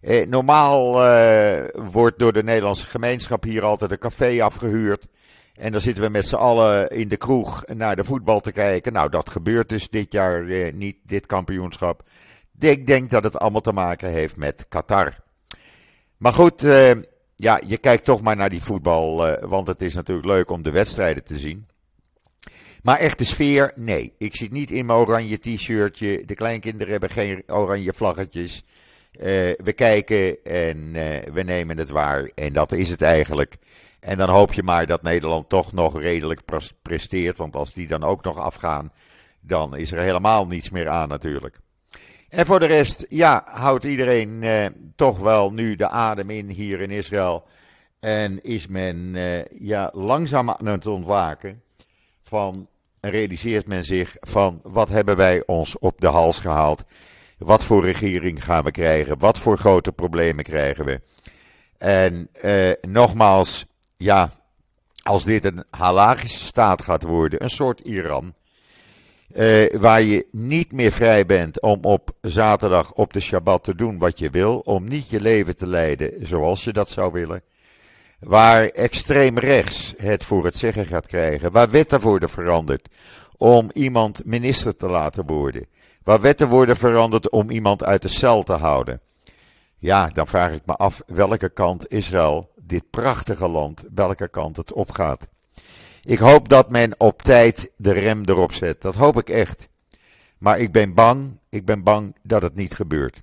Uh, 0.00 0.26
normaal 0.26 0.92
wordt 1.90 2.18
door 2.18 2.32
de 2.32 2.42
Nederlandse 2.42 2.86
gemeenschap 2.86 3.42
hier 3.42 3.62
altijd 3.62 3.90
een 3.90 3.98
café 3.98 4.42
afgehuurd. 4.42 5.06
En 5.54 5.72
dan 5.72 5.80
zitten 5.80 6.04
we 6.04 6.10
met 6.10 6.28
z'n 6.28 6.34
allen 6.34 6.88
in 6.88 7.08
de 7.08 7.16
kroeg 7.16 7.64
naar 7.66 7.96
de 7.96 8.04
voetbal 8.04 8.40
te 8.40 8.52
kijken. 8.52 8.92
Nou, 8.92 9.08
dat 9.08 9.30
gebeurt 9.30 9.68
dus 9.68 9.88
dit 9.88 10.12
jaar 10.12 10.46
eh, 10.46 10.72
niet, 10.72 10.96
dit 11.02 11.26
kampioenschap. 11.26 12.02
Ik 12.58 12.86
denk 12.86 13.10
dat 13.10 13.24
het 13.24 13.38
allemaal 13.38 13.60
te 13.60 13.72
maken 13.72 14.10
heeft 14.10 14.36
met 14.36 14.66
Qatar. 14.68 15.16
Maar 16.16 16.32
goed, 16.32 16.64
eh, 16.64 16.90
ja, 17.42 17.60
je 17.66 17.78
kijkt 17.78 18.04
toch 18.04 18.22
maar 18.22 18.36
naar 18.36 18.50
die 18.50 18.62
voetbal, 18.62 19.26
eh, 19.26 19.48
want 19.48 19.66
het 19.66 19.80
is 19.80 19.94
natuurlijk 19.94 20.26
leuk 20.26 20.50
om 20.50 20.62
de 20.62 20.70
wedstrijden 20.70 21.24
te 21.24 21.38
zien. 21.38 21.66
Maar 22.82 22.98
echte 22.98 23.24
sfeer, 23.24 23.72
nee. 23.76 24.14
Ik 24.18 24.36
zit 24.36 24.50
niet 24.50 24.70
in 24.70 24.86
mijn 24.86 24.98
oranje 24.98 25.38
t-shirtje. 25.38 26.24
De 26.24 26.34
kleinkinderen 26.34 26.90
hebben 26.90 27.10
geen 27.10 27.42
oranje 27.46 27.92
vlaggetjes. 27.92 28.64
Uh, 29.12 29.22
we 29.56 29.72
kijken 29.74 30.44
en 30.44 30.76
uh, 30.94 31.02
we 31.32 31.42
nemen 31.42 31.78
het 31.78 31.90
waar. 31.90 32.30
En 32.34 32.52
dat 32.52 32.72
is 32.72 32.88
het 32.88 33.02
eigenlijk. 33.02 33.56
En 34.00 34.18
dan 34.18 34.28
hoop 34.28 34.52
je 34.52 34.62
maar 34.62 34.86
dat 34.86 35.02
Nederland 35.02 35.48
toch 35.48 35.72
nog 35.72 36.00
redelijk 36.00 36.40
presteert. 36.82 37.38
Want 37.38 37.56
als 37.56 37.72
die 37.72 37.86
dan 37.86 38.04
ook 38.04 38.24
nog 38.24 38.38
afgaan, 38.38 38.92
dan 39.40 39.76
is 39.76 39.92
er 39.92 39.98
helemaal 39.98 40.46
niets 40.46 40.70
meer 40.70 40.88
aan 40.88 41.08
natuurlijk. 41.08 41.60
En 42.32 42.46
voor 42.46 42.60
de 42.60 42.66
rest, 42.66 43.06
ja, 43.08 43.42
houdt 43.46 43.84
iedereen 43.84 44.42
eh, 44.42 44.66
toch 44.96 45.18
wel 45.18 45.52
nu 45.52 45.76
de 45.76 45.88
adem 45.88 46.30
in 46.30 46.48
hier 46.48 46.80
in 46.80 46.90
Israël. 46.90 47.44
En 48.00 48.42
is 48.42 48.66
men 48.66 49.12
eh, 49.14 49.44
ja, 49.60 49.90
langzaam 49.92 50.50
aan 50.50 50.66
het 50.66 50.86
ontwaken 50.86 51.62
van, 52.22 52.68
realiseert 53.00 53.66
men 53.66 53.84
zich 53.84 54.16
van 54.20 54.60
wat 54.62 54.88
hebben 54.88 55.16
wij 55.16 55.42
ons 55.46 55.78
op 55.78 56.00
de 56.00 56.06
hals 56.06 56.38
gehaald. 56.38 56.84
Wat 57.38 57.64
voor 57.64 57.84
regering 57.84 58.44
gaan 58.44 58.64
we 58.64 58.70
krijgen? 58.70 59.18
Wat 59.18 59.38
voor 59.38 59.58
grote 59.58 59.92
problemen 59.92 60.44
krijgen 60.44 60.84
we? 60.84 61.00
En 61.78 62.28
eh, 62.32 62.70
nogmaals, 62.80 63.66
ja, 63.96 64.32
als 65.02 65.24
dit 65.24 65.44
een 65.44 65.64
halagische 65.70 66.44
staat 66.44 66.82
gaat 66.82 67.02
worden, 67.02 67.42
een 67.42 67.50
soort 67.50 67.80
Iran, 67.80 68.34
eh, 69.34 69.80
waar 69.80 70.02
je 70.02 70.26
niet 70.30 70.72
meer 70.72 70.92
vrij 70.92 71.26
bent 71.26 71.60
om 71.60 71.78
op 71.82 72.10
zaterdag 72.20 72.92
op 72.92 73.12
de 73.12 73.20
Shabbat 73.20 73.64
te 73.64 73.74
doen 73.74 73.98
wat 73.98 74.18
je 74.18 74.30
wil, 74.30 74.58
om 74.58 74.88
niet 74.88 75.10
je 75.10 75.20
leven 75.20 75.56
te 75.56 75.66
leiden 75.66 76.26
zoals 76.26 76.64
je 76.64 76.72
dat 76.72 76.90
zou 76.90 77.12
willen, 77.12 77.42
waar 78.18 78.64
extreem 78.64 79.38
rechts 79.38 79.94
het 79.96 80.24
voor 80.24 80.44
het 80.44 80.58
zeggen 80.58 80.86
gaat 80.86 81.06
krijgen, 81.06 81.52
waar 81.52 81.70
wetten 81.70 82.00
worden 82.00 82.30
veranderd 82.30 82.88
om 83.36 83.70
iemand 83.72 84.24
minister 84.24 84.76
te 84.76 84.86
laten 84.88 85.26
worden, 85.26 85.66
waar 86.02 86.20
wetten 86.20 86.48
worden 86.48 86.76
veranderd 86.76 87.30
om 87.30 87.50
iemand 87.50 87.84
uit 87.84 88.02
de 88.02 88.08
cel 88.08 88.42
te 88.42 88.52
houden. 88.52 89.00
Ja, 89.78 90.08
dan 90.08 90.26
vraag 90.26 90.52
ik 90.52 90.66
me 90.66 90.74
af 90.74 91.02
welke 91.06 91.48
kant 91.48 91.92
Israël, 91.92 92.50
dit 92.56 92.90
prachtige 92.90 93.48
land, 93.48 93.84
welke 93.94 94.28
kant 94.28 94.56
het 94.56 94.72
opgaat. 94.72 95.26
Ik 96.04 96.18
hoop 96.18 96.48
dat 96.48 96.70
men 96.70 96.94
op 96.98 97.22
tijd 97.22 97.72
de 97.76 97.92
rem 97.92 98.22
erop 98.24 98.52
zet. 98.52 98.80
Dat 98.80 98.94
hoop 98.94 99.18
ik 99.18 99.30
echt. 99.30 99.68
Maar 100.38 100.58
ik 100.58 100.72
ben 100.72 100.94
bang, 100.94 101.40
ik 101.48 101.64
ben 101.64 101.82
bang 101.82 102.16
dat 102.22 102.42
het 102.42 102.54
niet 102.54 102.74
gebeurt. 102.74 103.22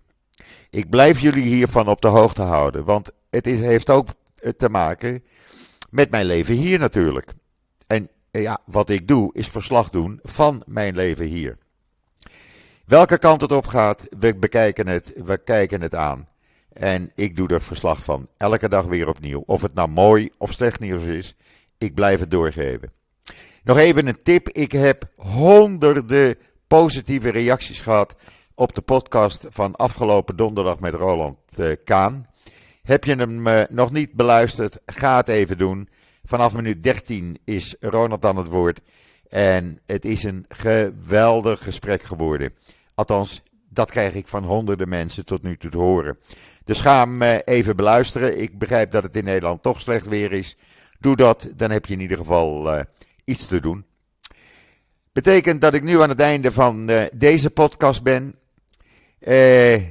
Ik 0.69 0.89
blijf 0.89 1.19
jullie 1.19 1.43
hiervan 1.43 1.87
op 1.87 2.01
de 2.01 2.07
hoogte 2.07 2.41
houden, 2.41 2.85
want 2.85 3.11
het 3.29 3.47
is, 3.47 3.59
heeft 3.59 3.89
ook 3.89 4.07
te 4.57 4.69
maken 4.69 5.23
met 5.89 6.11
mijn 6.11 6.25
leven 6.25 6.55
hier 6.55 6.79
natuurlijk. 6.79 7.33
En 7.87 8.09
ja, 8.31 8.59
wat 8.65 8.89
ik 8.89 9.07
doe 9.07 9.33
is 9.33 9.47
verslag 9.47 9.89
doen 9.89 10.19
van 10.23 10.63
mijn 10.65 10.95
leven 10.95 11.25
hier. 11.25 11.57
Welke 12.85 13.17
kant 13.17 13.41
het 13.41 13.51
op 13.51 13.67
gaat, 13.67 14.07
we 14.19 14.35
bekijken 14.35 14.87
het, 14.87 15.13
we 15.25 15.37
kijken 15.37 15.81
het 15.81 15.95
aan. 15.95 16.27
En 16.73 17.11
ik 17.15 17.35
doe 17.35 17.47
er 17.47 17.61
verslag 17.61 18.03
van, 18.03 18.27
elke 18.37 18.69
dag 18.69 18.85
weer 18.85 19.07
opnieuw. 19.07 19.43
Of 19.45 19.61
het 19.61 19.73
nou 19.73 19.89
mooi 19.89 20.29
of 20.37 20.51
slecht 20.51 20.79
nieuws 20.79 21.03
is, 21.03 21.35
ik 21.79 21.93
blijf 21.93 22.19
het 22.19 22.31
doorgeven. 22.31 22.91
Nog 23.63 23.77
even 23.77 24.07
een 24.07 24.23
tip. 24.23 24.49
Ik 24.49 24.71
heb 24.71 25.03
honderden 25.15 26.35
positieve 26.67 27.29
reacties 27.29 27.81
gehad 27.81 28.15
op 28.55 28.75
de 28.75 28.81
podcast 28.81 29.45
van 29.49 29.75
afgelopen 29.75 30.35
donderdag 30.35 30.79
met 30.79 30.93
Roland 30.93 31.37
uh, 31.59 31.75
Kaan. 31.83 32.27
Heb 32.83 33.03
je 33.03 33.15
hem 33.15 33.47
uh, 33.47 33.61
nog 33.69 33.91
niet 33.91 34.13
beluisterd? 34.13 34.79
Ga 34.85 35.17
het 35.17 35.27
even 35.27 35.57
doen. 35.57 35.89
Vanaf 36.23 36.53
minuut 36.53 36.83
13 36.83 37.37
is 37.45 37.75
Ronald 37.79 38.25
aan 38.25 38.37
het 38.37 38.47
woord. 38.47 38.81
En 39.27 39.79
het 39.85 40.05
is 40.05 40.23
een 40.23 40.45
geweldig 40.47 41.63
gesprek 41.63 42.03
geworden. 42.03 42.53
Althans, 42.95 43.41
dat 43.69 43.91
krijg 43.91 44.13
ik 44.13 44.27
van 44.27 44.43
honderden 44.43 44.89
mensen 44.89 45.25
tot 45.25 45.43
nu 45.43 45.57
toe 45.57 45.71
te 45.71 45.77
horen. 45.77 46.17
Dus 46.63 46.81
ga 46.81 46.99
hem 47.03 47.21
uh, 47.21 47.35
even 47.43 47.75
beluisteren. 47.75 48.41
Ik 48.41 48.59
begrijp 48.59 48.91
dat 48.91 49.03
het 49.03 49.17
in 49.17 49.23
Nederland 49.23 49.61
toch 49.61 49.81
slecht 49.81 50.07
weer 50.07 50.31
is. 50.31 50.57
Doe 50.99 51.15
dat, 51.15 51.49
dan 51.55 51.71
heb 51.71 51.85
je 51.85 51.93
in 51.93 51.99
ieder 51.99 52.17
geval 52.17 52.75
uh, 52.75 52.81
iets 53.25 53.47
te 53.47 53.59
doen. 53.59 53.85
Betekent 55.11 55.61
dat 55.61 55.73
ik 55.73 55.83
nu 55.83 56.01
aan 56.01 56.09
het 56.09 56.19
einde 56.19 56.51
van 56.51 56.89
uh, 56.89 57.03
deze 57.13 57.49
podcast 57.49 58.03
ben. 58.03 58.35
Uh, 59.19 59.83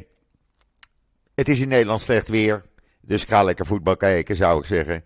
het 1.34 1.48
is 1.48 1.60
in 1.60 1.68
Nederland 1.68 2.02
slecht 2.02 2.28
weer, 2.28 2.64
dus 3.00 3.24
ga 3.24 3.42
lekker 3.42 3.66
voetbal 3.66 3.96
kijken, 3.96 4.36
zou 4.36 4.60
ik 4.60 4.66
zeggen. 4.66 5.04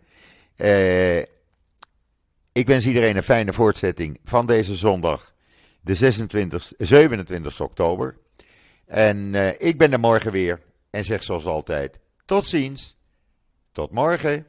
ik 2.53 2.67
wens 2.67 2.87
iedereen 2.87 3.17
een 3.17 3.23
fijne 3.23 3.53
voortzetting 3.53 4.21
van 4.25 4.47
deze 4.47 4.75
zondag, 4.75 5.35
de 5.81 5.95
26, 5.95 6.73
27 6.79 7.61
oktober. 7.61 8.17
En 8.87 9.35
ik 9.59 9.79
ben 9.79 9.93
er 9.93 10.01
morgen 10.01 10.33
weer 10.33 10.61
en 10.91 11.05
zeg 11.05 11.23
zoals 11.23 11.45
altijd: 11.45 11.99
tot 12.25 12.47
ziens, 12.47 12.97
tot 13.73 13.91
morgen. 13.91 14.47